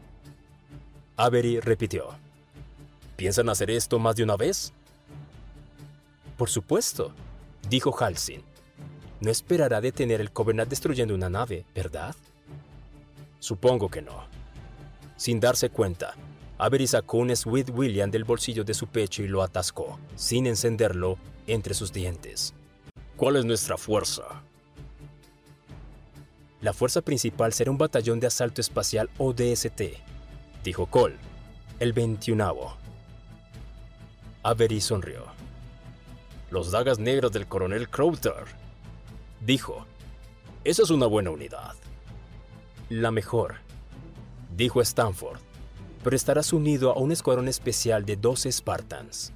Avery 1.16 1.60
repitió. 1.60 2.10
¿Piensan 3.16 3.48
hacer 3.48 3.70
esto 3.70 3.98
más 3.98 4.16
de 4.16 4.22
una 4.22 4.36
vez? 4.36 4.72
Por 6.36 6.50
supuesto, 6.50 7.12
dijo 7.68 7.96
Halsin. 7.98 8.42
No 9.20 9.30
esperará 9.30 9.80
detener 9.80 10.20
el 10.20 10.30
Covenant 10.30 10.68
destruyendo 10.68 11.14
una 11.14 11.30
nave, 11.30 11.64
¿verdad? 11.74 12.14
Supongo 13.38 13.88
que 13.88 14.02
no. 14.02 14.24
Sin 15.16 15.40
darse 15.40 15.70
cuenta, 15.70 16.14
Avery 16.58 16.86
sacó 16.86 17.18
un 17.18 17.34
Sweet 17.34 17.70
William 17.70 18.10
del 18.10 18.24
bolsillo 18.24 18.64
de 18.64 18.72
su 18.72 18.86
pecho 18.86 19.22
y 19.22 19.28
lo 19.28 19.42
atascó, 19.42 19.98
sin 20.14 20.46
encenderlo, 20.46 21.18
entre 21.46 21.74
sus 21.74 21.92
dientes. 21.92 22.54
¿Cuál 23.16 23.36
es 23.36 23.44
nuestra 23.44 23.76
fuerza? 23.76 24.24
La 26.62 26.72
fuerza 26.72 27.02
principal 27.02 27.52
será 27.52 27.70
un 27.70 27.78
batallón 27.78 28.20
de 28.20 28.26
asalto 28.26 28.60
espacial 28.60 29.10
o 29.18 29.32
DST, 29.32 29.82
dijo 30.64 30.86
Cole, 30.86 31.16
el 31.78 31.92
21 31.92 32.76
Avery 34.42 34.80
sonrió. 34.80 35.24
Los 36.50 36.70
dagas 36.70 36.98
negras 36.98 37.32
del 37.32 37.46
coronel 37.46 37.90
Crowther, 37.90 38.44
dijo. 39.40 39.84
Esa 40.64 40.82
es 40.82 40.90
una 40.90 41.06
buena 41.06 41.30
unidad. 41.30 41.74
La 42.88 43.10
mejor, 43.10 43.56
dijo 44.56 44.80
Stanford, 44.80 45.38
pero 46.06 46.14
estarás 46.14 46.52
unido 46.52 46.92
a 46.92 47.00
un 47.00 47.10
escuadrón 47.10 47.48
especial 47.48 48.06
de 48.06 48.14
12 48.14 48.52
Spartans. 48.52 49.32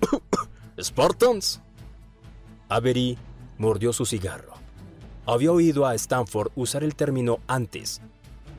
¿Spartans? 0.82 1.60
Avery 2.70 3.18
mordió 3.58 3.92
su 3.92 4.06
cigarro. 4.06 4.54
Había 5.26 5.52
oído 5.52 5.84
a 5.84 5.94
Stanford 5.94 6.52
usar 6.56 6.84
el 6.84 6.94
término 6.94 7.40
antes, 7.46 8.00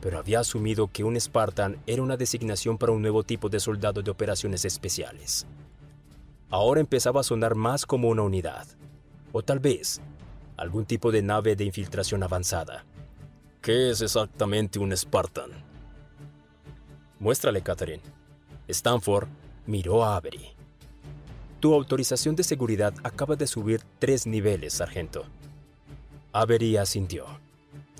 pero 0.01 0.19
había 0.19 0.41
asumido 0.41 0.87
que 0.89 1.03
un 1.03 1.19
Spartan 1.19 1.81
era 1.87 2.03
una 2.03 2.15
designación 2.15 2.77
para 2.77 2.91
un 2.91 3.01
nuevo 3.01 3.23
tipo 3.23 3.49
de 3.49 3.59
soldado 3.59 4.03
de 4.03 4.11
operaciones 4.11 4.63
especiales. 4.63 5.47
Ahora 6.51 6.79
empezaba 6.79 7.21
a 7.21 7.23
sonar 7.23 7.55
más 7.55 7.87
como 7.87 8.09
una 8.09 8.21
unidad, 8.21 8.67
o 9.31 9.41
tal 9.41 9.57
vez 9.57 9.99
algún 10.57 10.85
tipo 10.85 11.11
de 11.11 11.23
nave 11.23 11.55
de 11.55 11.63
infiltración 11.63 12.21
avanzada. 12.21 12.85
¿Qué 13.63 13.89
es 13.89 14.01
exactamente 14.01 14.77
un 14.77 14.95
Spartan? 14.95 15.74
Muéstrale, 17.19 17.61
Catherine. 17.61 18.01
Stanford 18.67 19.27
miró 19.65 20.03
a 20.03 20.17
Avery. 20.17 20.49
Tu 21.59 21.73
autorización 21.73 22.35
de 22.35 22.43
seguridad 22.43 22.93
acaba 23.03 23.35
de 23.35 23.47
subir 23.47 23.81
tres 23.99 24.27
niveles, 24.27 24.73
sargento. 24.73 25.25
Avery 26.33 26.77
asintió. 26.77 27.25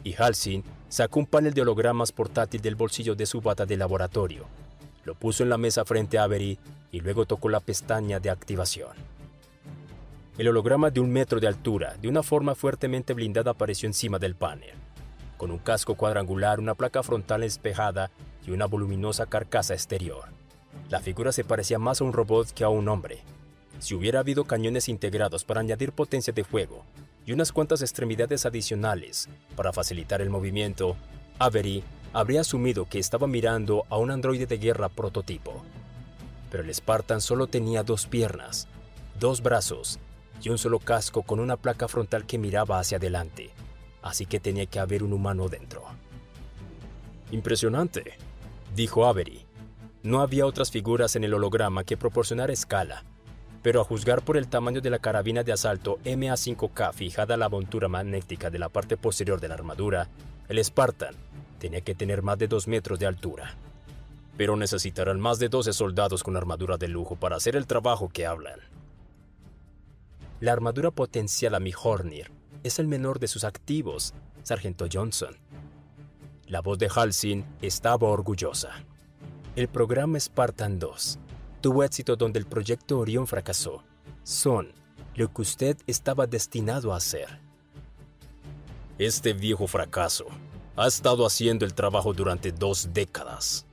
Y 0.04 0.14
Halsin 0.14 0.64
sacó 0.90 1.20
un 1.20 1.26
panel 1.26 1.54
de 1.54 1.62
hologramas 1.62 2.12
portátil 2.12 2.62
del 2.62 2.76
bolsillo 2.76 3.16
de 3.16 3.26
su 3.26 3.42
bata 3.42 3.66
de 3.66 3.78
laboratorio. 3.78 4.46
Lo 5.04 5.16
puso 5.16 5.44
en 5.44 5.50
la 5.50 5.58
mesa 5.58 5.86
frente 5.86 6.18
a 6.18 6.24
Avery 6.24 6.60
y 6.92 7.00
luego 7.00 7.26
tocó 7.26 7.50
la 7.50 7.60
pestaña 7.60 8.20
de 8.20 8.30
activación. 8.30 8.92
El 10.38 10.50
holograma 10.50 10.92
de 10.92 11.00
un 11.00 11.12
metro 11.12 11.40
de 11.40 11.48
altura, 11.48 11.96
de 12.02 12.10
una 12.10 12.22
forma 12.22 12.56
fuertemente 12.56 13.14
blindada, 13.14 13.52
apareció 13.52 13.88
encima 13.88 14.20
del 14.20 14.36
panel. 14.36 14.74
Con 15.38 15.52
un 15.52 15.60
casco 15.60 15.96
cuadrangular, 15.96 16.60
una 16.60 16.76
placa 16.76 17.04
frontal 17.04 17.44
espejada 17.44 18.10
y 18.46 18.52
una 18.52 18.66
voluminosa 18.66 19.26
carcasa 19.26 19.74
exterior. 19.74 20.26
La 20.90 21.00
figura 21.00 21.32
se 21.32 21.44
parecía 21.44 21.80
más 21.80 22.00
a 22.00 22.04
un 22.04 22.14
robot 22.14 22.52
que 22.52 22.64
a 22.64 22.70
un 22.70 22.88
hombre. 22.88 23.20
Si 23.80 23.96
hubiera 23.96 24.20
habido 24.20 24.46
cañones 24.46 24.88
integrados 24.88 25.44
para 25.44 25.62
añadir 25.62 25.92
potencia 25.92 26.32
de 26.32 26.44
fuego 26.44 26.84
y 27.26 27.34
unas 27.34 27.52
cuantas 27.52 27.82
extremidades 27.82 28.46
adicionales 28.46 29.28
para 29.56 29.74
facilitar 29.74 30.22
el 30.22 30.30
movimiento, 30.30 30.96
Avery 31.40 31.84
habría 32.14 32.42
asumido 32.42 32.88
que 32.88 33.00
estaba 33.00 33.28
mirando 33.28 33.84
a 33.90 33.98
un 33.98 34.12
androide 34.12 34.46
de 34.46 34.58
guerra 34.58 34.88
prototipo. 34.88 35.64
Pero 36.50 36.64
el 36.64 36.74
Spartan 36.74 37.20
solo 37.20 37.48
tenía 37.48 37.84
dos 37.84 38.06
piernas, 38.06 38.70
dos 39.20 39.42
brazos 39.42 40.00
y 40.42 40.50
un 40.50 40.58
solo 40.58 40.80
casco 40.80 41.24
con 41.24 41.40
una 41.40 41.58
placa 41.58 41.90
frontal 41.90 42.26
que 42.26 42.38
miraba 42.38 42.80
hacia 42.80 42.98
adelante, 42.98 43.50
así 44.06 44.28
que 44.28 44.40
tenía 44.40 44.68
que 44.68 44.80
haber 44.80 45.04
un 45.04 45.14
humano 45.14 45.50
dentro. 45.50 45.84
Impresionante, 47.32 48.14
dijo 48.76 49.08
Avery. 49.08 49.46
No 50.04 50.22
había 50.22 50.46
otras 50.46 50.70
figuras 50.70 51.16
en 51.16 51.24
el 51.24 51.34
holograma 51.34 51.84
que 51.84 51.98
proporcionara 51.98 52.54
escala, 52.54 53.04
pero 53.64 53.82
a 53.82 53.84
juzgar 53.84 54.22
por 54.22 54.38
el 54.38 54.48
tamaño 54.48 54.80
de 54.80 54.92
la 54.92 55.00
carabina 55.00 55.42
de 55.42 55.54
asalto 55.54 55.98
MA5K 56.06 56.94
fijada 56.94 57.34
a 57.34 57.38
la 57.38 57.50
montura 57.50 57.88
magnética 57.88 58.52
de 58.52 58.60
la 58.60 58.70
parte 58.70 58.96
posterior 58.96 59.42
de 59.42 59.48
la 59.48 59.56
armadura, 59.56 60.08
el 60.50 60.64
Spartan 60.64 61.16
tenía 61.58 61.82
que 61.82 61.96
tener 61.96 62.22
más 62.22 62.38
de 62.38 62.48
dos 62.48 62.68
metros 62.68 63.00
de 63.00 63.08
altura. 63.08 63.56
Pero 64.38 64.56
necesitarán 64.56 65.20
más 65.20 65.40
de 65.40 65.50
12 65.50 65.74
soldados 65.74 66.22
con 66.22 66.38
armadura 66.38 66.78
de 66.78 66.90
lujo 66.90 67.16
para 67.16 67.38
hacer 67.38 67.56
el 67.56 67.66
trabajo 67.66 68.10
que 68.10 68.28
hablan. 68.28 68.60
La 70.42 70.52
armadura 70.52 70.92
potencial 70.92 71.56
a 71.56 71.60
Mjolnir 71.60 72.35
es 72.66 72.80
el 72.80 72.88
menor 72.88 73.20
de 73.20 73.28
sus 73.28 73.44
activos, 73.44 74.16
Sargento 74.42 74.88
Johnson, 74.92 75.38
la 76.48 76.62
voz 76.62 76.80
de 76.80 76.90
Halsin 76.94 77.46
estaba 77.62 78.08
orgullosa. 78.08 78.72
El 79.56 79.68
programa 79.68 80.20
Spartan 80.20 80.80
2 80.80 81.20
tuvo 81.62 81.84
éxito 81.84 82.16
donde 82.16 82.40
el 82.40 82.48
proyecto 82.48 82.98
Orión 82.98 83.28
fracasó. 83.28 83.84
Son 84.24 84.72
lo 85.16 85.32
que 85.32 85.42
usted 85.44 85.78
estaba 85.86 86.26
destinado 86.26 86.92
a 86.92 86.98
hacer. 86.98 87.40
Este 88.98 89.34
viejo 89.34 89.68
fracaso, 89.68 90.26
Ha 90.76 90.88
estado 90.88 91.26
haciendo 91.26 91.66
el 91.66 91.74
trabajo 91.74 92.14
durante 92.14 92.52
dos 92.52 92.90
décadas. 92.94 93.66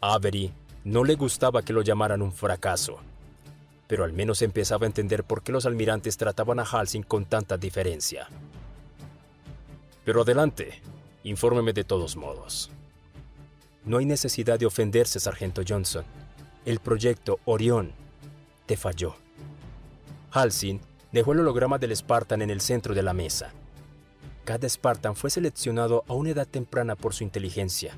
Avery 0.00 0.50
no 0.82 1.04
le 1.04 1.14
gustaba 1.14 1.60
que 1.62 1.74
lo 1.74 1.82
llamaran 1.82 2.22
un 2.22 2.32
fracaso, 2.32 3.00
pero 3.86 4.04
al 4.04 4.12
menos 4.12 4.42
empezaba 4.42 4.84
a 4.84 4.88
entender 4.88 5.24
por 5.24 5.42
qué 5.42 5.52
los 5.52 5.66
almirantes 5.66 6.16
trataban 6.16 6.58
a 6.58 6.64
Halsing 6.64 7.02
con 7.02 7.26
tanta 7.26 7.56
diferencia. 7.56 8.28
Pero 10.04 10.22
adelante, 10.22 10.80
infórmeme 11.22 11.72
de 11.72 11.84
todos 11.84 12.16
modos. 12.16 12.70
No 13.84 13.98
hay 13.98 14.06
necesidad 14.06 14.58
de 14.58 14.66
ofenderse, 14.66 15.20
Sargento 15.20 15.62
Johnson. 15.66 16.04
El 16.64 16.80
proyecto 16.80 17.38
Orión 17.44 17.92
te 18.66 18.76
falló. 18.76 19.14
Halsing 20.30 20.80
dejó 21.12 21.32
el 21.32 21.40
holograma 21.40 21.78
del 21.78 21.94
Spartan 21.94 22.42
en 22.42 22.50
el 22.50 22.60
centro 22.60 22.94
de 22.94 23.02
la 23.02 23.12
mesa. 23.12 23.52
Cada 24.44 24.68
Spartan 24.68 25.16
fue 25.16 25.30
seleccionado 25.30 26.04
a 26.08 26.14
una 26.14 26.30
edad 26.30 26.46
temprana 26.46 26.96
por 26.96 27.14
su 27.14 27.24
inteligencia, 27.24 27.96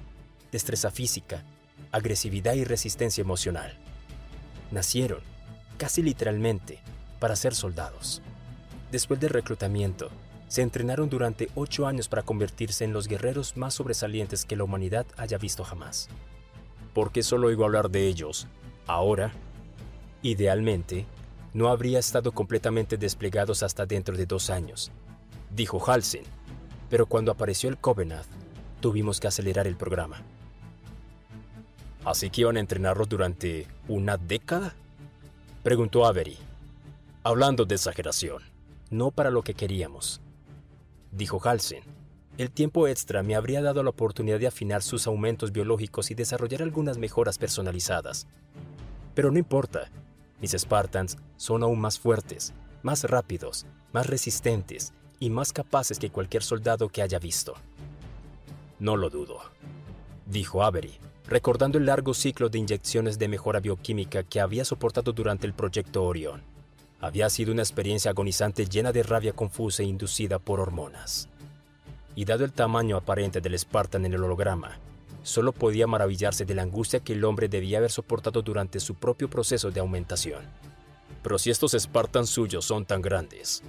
destreza 0.52 0.90
física, 0.90 1.44
agresividad 1.92 2.54
y 2.54 2.64
resistencia 2.64 3.22
emocional. 3.22 3.76
Nacieron, 4.70 5.20
casi 5.76 6.02
literalmente, 6.02 6.80
para 7.20 7.36
ser 7.36 7.54
soldados. 7.54 8.22
Después 8.90 9.20
del 9.20 9.30
reclutamiento, 9.30 10.10
se 10.48 10.62
entrenaron 10.62 11.08
durante 11.08 11.48
ocho 11.54 11.86
años 11.86 12.08
para 12.08 12.22
convertirse 12.22 12.84
en 12.84 12.92
los 12.92 13.08
guerreros 13.08 13.56
más 13.56 13.74
sobresalientes 13.74 14.44
que 14.44 14.56
la 14.56 14.64
humanidad 14.64 15.06
haya 15.16 15.38
visto 15.38 15.64
jamás. 15.64 16.08
¿Por 16.94 17.12
qué 17.12 17.22
solo 17.22 17.48
oigo 17.48 17.64
hablar 17.64 17.90
de 17.90 18.06
ellos 18.06 18.46
ahora? 18.86 19.32
Idealmente, 20.22 21.04
no 21.52 21.68
habría 21.68 21.98
estado 21.98 22.32
completamente 22.32 22.96
desplegados 22.96 23.62
hasta 23.62 23.86
dentro 23.86 24.16
de 24.16 24.26
dos 24.26 24.50
años, 24.50 24.92
dijo 25.50 25.82
Halsen, 25.84 26.24
pero 26.88 27.06
cuando 27.06 27.32
apareció 27.32 27.68
el 27.68 27.78
Covenant, 27.78 28.26
tuvimos 28.80 29.20
que 29.20 29.26
acelerar 29.26 29.66
el 29.66 29.76
programa. 29.76 30.22
¿Así 32.04 32.30
que 32.30 32.42
iban 32.42 32.56
a 32.56 32.60
entrenarlos 32.60 33.08
durante 33.08 33.66
una 33.88 34.16
década? 34.16 34.74
Preguntó 35.66 36.06
Avery, 36.06 36.38
hablando 37.24 37.64
de 37.64 37.74
exageración. 37.74 38.40
No 38.88 39.10
para 39.10 39.32
lo 39.32 39.42
que 39.42 39.54
queríamos, 39.54 40.20
dijo 41.10 41.40
Halsen. 41.42 41.82
El 42.38 42.52
tiempo 42.52 42.86
extra 42.86 43.24
me 43.24 43.34
habría 43.34 43.60
dado 43.62 43.82
la 43.82 43.90
oportunidad 43.90 44.38
de 44.38 44.46
afinar 44.46 44.84
sus 44.84 45.08
aumentos 45.08 45.50
biológicos 45.50 46.12
y 46.12 46.14
desarrollar 46.14 46.62
algunas 46.62 46.98
mejoras 46.98 47.36
personalizadas. 47.36 48.28
Pero 49.16 49.32
no 49.32 49.40
importa, 49.40 49.90
mis 50.40 50.52
Spartans 50.52 51.18
son 51.36 51.64
aún 51.64 51.80
más 51.80 51.98
fuertes, 51.98 52.52
más 52.84 53.02
rápidos, 53.02 53.66
más 53.92 54.06
resistentes 54.06 54.92
y 55.18 55.30
más 55.30 55.52
capaces 55.52 55.98
que 55.98 56.10
cualquier 56.10 56.44
soldado 56.44 56.90
que 56.90 57.02
haya 57.02 57.18
visto. 57.18 57.54
No 58.78 58.96
lo 58.96 59.10
dudo, 59.10 59.40
dijo 60.26 60.62
Avery, 60.62 61.00
recordando 61.28 61.78
el 61.78 61.86
largo 61.86 62.14
ciclo 62.14 62.48
de 62.48 62.58
inyecciones 62.58 63.18
de 63.18 63.28
mejora 63.28 63.60
bioquímica 63.60 64.22
que 64.22 64.40
había 64.40 64.64
soportado 64.64 65.12
durante 65.12 65.46
el 65.46 65.54
proyecto 65.54 66.04
Orion. 66.04 66.42
Había 67.00 67.28
sido 67.30 67.52
una 67.52 67.62
experiencia 67.62 68.12
agonizante 68.12 68.66
llena 68.66 68.92
de 68.92 69.02
rabia 69.02 69.32
confusa 69.32 69.82
e 69.82 69.86
inducida 69.86 70.38
por 70.38 70.60
hormonas. 70.60 71.28
Y 72.14 72.24
dado 72.24 72.44
el 72.44 72.52
tamaño 72.52 72.96
aparente 72.96 73.40
del 73.40 73.58
Spartan 73.58 74.06
en 74.06 74.14
el 74.14 74.22
holograma, 74.22 74.78
solo 75.22 75.52
podía 75.52 75.86
maravillarse 75.86 76.44
de 76.44 76.54
la 76.54 76.62
angustia 76.62 77.00
que 77.00 77.12
el 77.12 77.24
hombre 77.24 77.48
debía 77.48 77.78
haber 77.78 77.90
soportado 77.90 78.42
durante 78.42 78.80
su 78.80 78.94
propio 78.94 79.28
proceso 79.28 79.70
de 79.70 79.80
aumentación. 79.80 80.44
Pero 81.22 81.38
si 81.38 81.50
estos 81.50 81.72
Spartans 81.72 82.30
suyos 82.30 82.64
son 82.64 82.86
tan 82.86 83.02
grandes, 83.02 83.62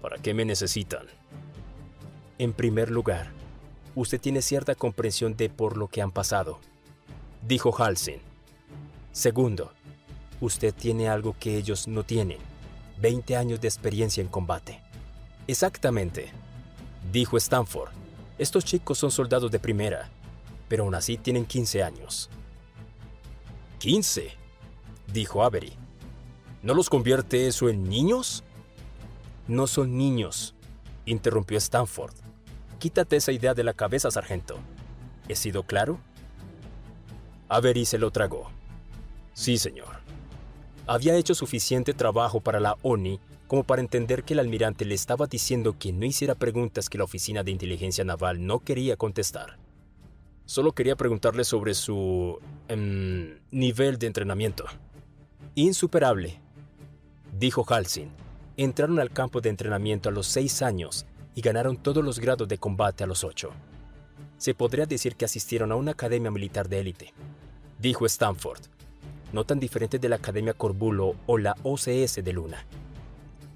¿para 0.00 0.16
qué 0.18 0.32
me 0.32 0.44
necesitan? 0.44 1.06
En 2.38 2.52
primer 2.52 2.90
lugar, 2.90 3.32
usted 3.96 4.20
tiene 4.20 4.40
cierta 4.40 4.76
comprensión 4.76 5.36
de 5.36 5.50
por 5.50 5.76
lo 5.76 5.88
que 5.88 6.00
han 6.00 6.12
pasado, 6.12 6.60
dijo 7.46 7.74
Halsen. 7.76 8.20
Segundo, 9.12 9.72
usted 10.40 10.74
tiene 10.74 11.08
algo 11.08 11.36
que 11.38 11.56
ellos 11.56 11.88
no 11.88 12.04
tienen 12.04 12.38
20 13.00 13.36
años 13.36 13.60
de 13.60 13.68
experiencia 13.68 14.20
en 14.20 14.28
combate. 14.28 14.80
Exactamente, 15.46 16.30
dijo 17.12 17.36
Stanford. 17.36 17.90
Estos 18.38 18.64
chicos 18.64 18.98
son 18.98 19.10
soldados 19.10 19.50
de 19.50 19.58
primera, 19.58 20.10
pero 20.68 20.84
aún 20.84 20.94
así 20.94 21.16
tienen 21.16 21.44
15 21.44 21.82
años. 21.82 22.30
¿15? 23.80 24.30
dijo 25.12 25.42
Avery. 25.42 25.72
¿No 26.62 26.74
los 26.74 26.90
convierte 26.90 27.46
eso 27.46 27.68
en 27.68 27.88
niños? 27.88 28.44
No 29.48 29.66
son 29.66 29.96
niños, 29.96 30.54
interrumpió 31.06 31.58
Stanford. 31.58 32.14
Quítate 32.78 33.16
esa 33.16 33.32
idea 33.32 33.54
de 33.54 33.64
la 33.64 33.72
cabeza, 33.72 34.10
sargento. 34.10 34.58
¿He 35.28 35.36
sido 35.36 35.64
claro? 35.64 35.98
Avery 37.50 37.84
se 37.84 37.98
lo 37.98 38.10
tragó. 38.10 38.50
Sí, 39.34 39.58
señor 39.58 40.00
había 40.90 41.14
hecho 41.14 41.36
suficiente 41.36 41.94
trabajo 41.94 42.40
para 42.40 42.58
la 42.58 42.76
ONI 42.82 43.20
como 43.46 43.62
para 43.62 43.80
entender 43.80 44.24
que 44.24 44.34
el 44.34 44.40
almirante 44.40 44.84
le 44.84 44.96
estaba 44.96 45.28
diciendo 45.28 45.76
que 45.78 45.92
no 45.92 46.04
hiciera 46.04 46.34
preguntas 46.34 46.88
que 46.88 46.98
la 46.98 47.04
Oficina 47.04 47.44
de 47.44 47.52
Inteligencia 47.52 48.02
Naval 48.04 48.44
no 48.44 48.58
quería 48.58 48.96
contestar. 48.96 49.56
Solo 50.46 50.72
quería 50.72 50.96
preguntarle 50.96 51.44
sobre 51.44 51.74
su 51.74 52.40
em, 52.66 53.38
nivel 53.52 53.98
de 53.98 54.08
entrenamiento. 54.08 54.64
Insuperable, 55.54 56.40
dijo 57.38 57.64
Halsin. 57.68 58.10
Entraron 58.56 58.98
al 58.98 59.12
campo 59.12 59.40
de 59.40 59.50
entrenamiento 59.50 60.08
a 60.08 60.12
los 60.12 60.26
seis 60.26 60.60
años 60.60 61.06
y 61.36 61.40
ganaron 61.40 61.76
todos 61.76 62.04
los 62.04 62.18
grados 62.18 62.48
de 62.48 62.58
combate 62.58 63.04
a 63.04 63.06
los 63.06 63.22
ocho. 63.22 63.50
Se 64.38 64.54
podría 64.54 64.86
decir 64.86 65.14
que 65.14 65.24
asistieron 65.24 65.70
a 65.70 65.76
una 65.76 65.92
academia 65.92 66.32
militar 66.32 66.68
de 66.68 66.80
élite, 66.80 67.14
dijo 67.80 68.06
Stanford 68.06 68.60
no 69.32 69.44
tan 69.44 69.60
diferente 69.60 69.98
de 69.98 70.08
la 70.08 70.16
Academia 70.16 70.54
Corbulo 70.54 71.14
o 71.26 71.38
la 71.38 71.56
OCS 71.62 72.22
de 72.22 72.32
Luna. 72.32 72.64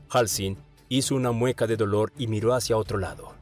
Halsin 0.08 0.56
hizo 0.88 1.14
una 1.14 1.32
mueca 1.32 1.66
de 1.66 1.76
dolor 1.76 2.12
y 2.16 2.26
miró 2.26 2.54
hacia 2.54 2.76
otro 2.76 2.98
lado. 2.98 3.32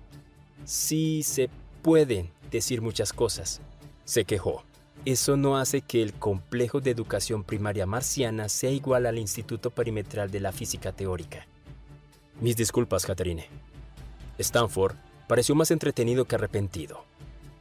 Sí 0.65 1.23
se 1.23 1.51
pueden 1.83 2.31
decir 2.51 2.81
muchas 2.81 3.13
cosas, 3.13 3.61
se 4.05 4.25
quejó. 4.25 4.65
Eso 5.05 5.37
no 5.37 5.59
hace 5.59 5.81
que 5.81 6.01
el 6.01 6.13
complejo 6.13 6.81
de 6.81 6.93
educación 6.93 7.43
primaria 7.43 7.87
marciana 7.87 8.49
sea 8.49 8.71
igual 8.71 9.07
al 9.07 9.19
Instituto 9.19 9.71
Perimetral 9.71 10.31
de 10.31 10.39
la 10.39 10.53
Física 10.53 10.93
Teórica. 10.93 11.47
Mis 12.41 12.57
disculpas, 12.57 13.05
Catherine. 13.05 13.49
Stanford 14.39 14.95
pareció 15.27 15.57
más 15.57 15.73
entretenido 15.73 16.25
que 16.25 16.37
arrepentido. 16.37 17.05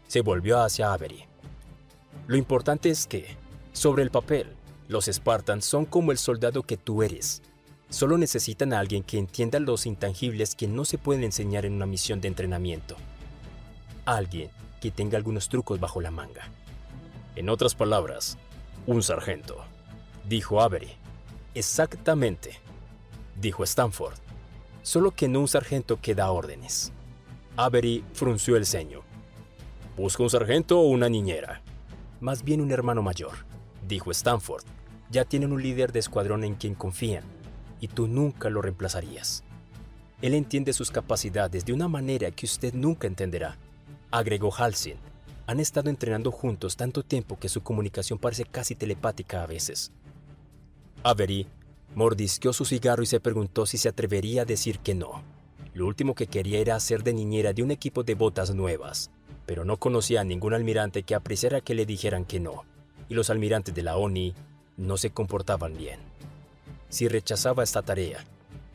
Se 0.08 0.22
volvió 0.22 0.62
hacia 0.62 0.94
Avery. 0.94 1.31
Lo 2.28 2.38
importante 2.38 2.90
es 2.90 3.08
que, 3.08 3.38
sobre 3.74 4.04
el 4.04 4.12
papel, 4.12 4.48
los 4.88 5.06
Spartans 5.06 5.66
son 5.66 5.86
como 5.86 6.12
el 6.12 6.18
soldado 6.18 6.64
que 6.64 6.78
tú 6.78 7.04
eres. 7.04 7.42
Solo 7.90 8.18
necesitan 8.18 8.74
a 8.74 8.80
alguien 8.80 9.04
que 9.04 9.18
entienda 9.18 9.60
los 9.60 9.86
intangibles 9.86 10.56
que 10.56 10.68
no 10.68 10.86
se 10.86 10.98
pueden 10.98 11.24
enseñar 11.24 11.66
en 11.66 11.74
una 11.74 11.86
misión 11.86 12.22
de 12.22 12.28
entrenamiento. 12.28 12.96
Alguien 14.06 14.50
que 14.82 14.92
tenga 14.92 15.18
algunos 15.18 15.50
trucos 15.50 15.80
bajo 15.80 16.02
la 16.02 16.12
manga. 16.12 16.50
En 17.36 17.50
otras 17.50 17.76
palabras, 17.76 18.38
un 18.88 19.04
sargento, 19.04 19.64
dijo 20.28 20.62
Avery. 20.62 20.92
Exactamente, 21.54 22.60
dijo 23.40 23.64
Stanford. 23.64 24.16
Solo 24.84 25.12
que 25.12 25.28
no 25.28 25.40
un 25.40 25.48
sargento 25.48 26.00
que 26.02 26.16
da 26.16 26.32
órdenes. 26.32 26.92
Avery 27.58 28.04
frunció 28.14 28.58
el 28.58 28.66
ceño. 28.66 29.02
¿Busca 29.96 30.24
un 30.24 30.30
sargento 30.30 30.80
o 30.80 30.88
una 30.88 31.10
niñera? 31.10 31.62
Más 32.22 32.44
bien 32.44 32.62
un 32.62 32.72
hermano 32.72 33.02
mayor, 33.02 33.32
dijo 33.88 34.12
Stanford, 34.12 34.64
ya 35.10 35.26
tienen 35.26 35.52
un 35.52 35.64
líder 35.64 35.92
de 35.92 35.98
escuadrón 35.98 36.44
en 36.44 36.54
quien 36.54 36.76
confían, 36.76 37.24
y 37.80 37.88
tú 37.88 38.08
nunca 38.08 38.52
lo 38.52 38.62
reemplazarías. 38.62 39.44
Él 40.22 40.36
entiende 40.36 40.72
sus 40.72 40.92
capacidades 40.92 41.66
de 41.66 41.74
una 41.74 41.88
manera 41.88 42.30
que 42.30 42.46
usted 42.46 42.76
nunca 42.76 43.08
entenderá, 43.08 43.58
agregó 44.12 44.54
Halsin. 44.54 44.98
Han 45.48 45.60
estado 45.60 45.90
entrenando 45.90 46.32
juntos 46.32 46.78
tanto 46.78 47.02
tiempo 47.02 47.40
que 47.40 47.50
su 47.50 47.64
comunicación 47.64 48.20
parece 48.20 48.46
casi 48.46 48.76
telepática 48.76 49.42
a 49.42 49.48
veces. 49.48 49.92
Avery 51.02 51.48
mordisqueó 51.96 52.54
su 52.54 52.66
cigarro 52.66 53.02
y 53.02 53.08
se 53.08 53.20
preguntó 53.20 53.66
si 53.66 53.80
se 53.80 53.90
atrevería 53.90 54.44
a 54.44 54.46
decir 54.46 54.78
que 54.78 54.94
no. 54.94 55.24
Lo 55.74 55.88
último 55.88 56.14
que 56.14 56.28
quería 56.28 56.60
era 56.60 56.76
hacer 56.76 57.04
de 57.04 57.14
niñera 57.14 57.52
de 57.52 57.64
un 57.64 57.72
equipo 57.72 58.04
de 58.04 58.14
botas 58.14 58.54
nuevas, 58.54 59.10
pero 59.46 59.66
no 59.66 59.78
conocía 59.78 60.22
a 60.22 60.24
ningún 60.24 60.54
almirante 60.54 61.04
que 61.04 61.16
apreciara 61.16 61.62
que 61.62 61.76
le 61.76 61.86
dijeran 61.86 62.26
que 62.26 62.40
no, 62.40 62.64
y 63.10 63.14
los 63.14 63.30
almirantes 63.30 63.76
de 63.76 63.84
la 63.84 63.98
ONI 63.98 64.34
no 64.78 64.98
se 64.98 65.12
comportaban 65.12 65.76
bien. 65.76 66.00
Si 66.90 67.08
rechazaba 67.08 67.64
esta 67.64 67.82
tarea, 67.82 68.24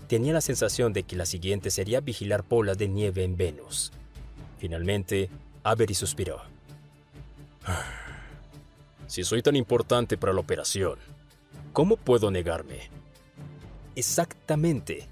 tenía 0.09 0.33
la 0.33 0.41
sensación 0.41 0.93
de 0.93 1.03
que 1.03 1.17
la 1.17 1.27
siguiente 1.27 1.71
sería 1.71 2.01
vigilar 2.01 2.45
polas 2.45 2.79
de 2.79 2.89
nieve 2.89 3.25
en 3.25 3.37
Venus. 3.37 3.93
Finalmente, 4.59 5.29
Avery 5.63 5.95
suspiró. 5.95 6.43
Si 9.09 9.23
soy 9.23 9.41
tan 9.41 9.55
importante 9.55 10.19
para 10.19 10.33
la 10.33 10.41
operación, 10.41 10.99
¿cómo 11.73 11.97
puedo 11.97 12.33
negarme? 12.33 12.91
Exactamente. 13.95 15.07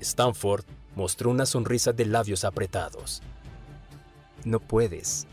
Stanford 0.00 0.64
mostró 0.94 1.30
una 1.30 1.44
sonrisa 1.44 1.92
de 1.92 2.06
labios 2.06 2.44
apretados. 2.44 3.22
No 4.46 4.60
puedes. 4.60 5.26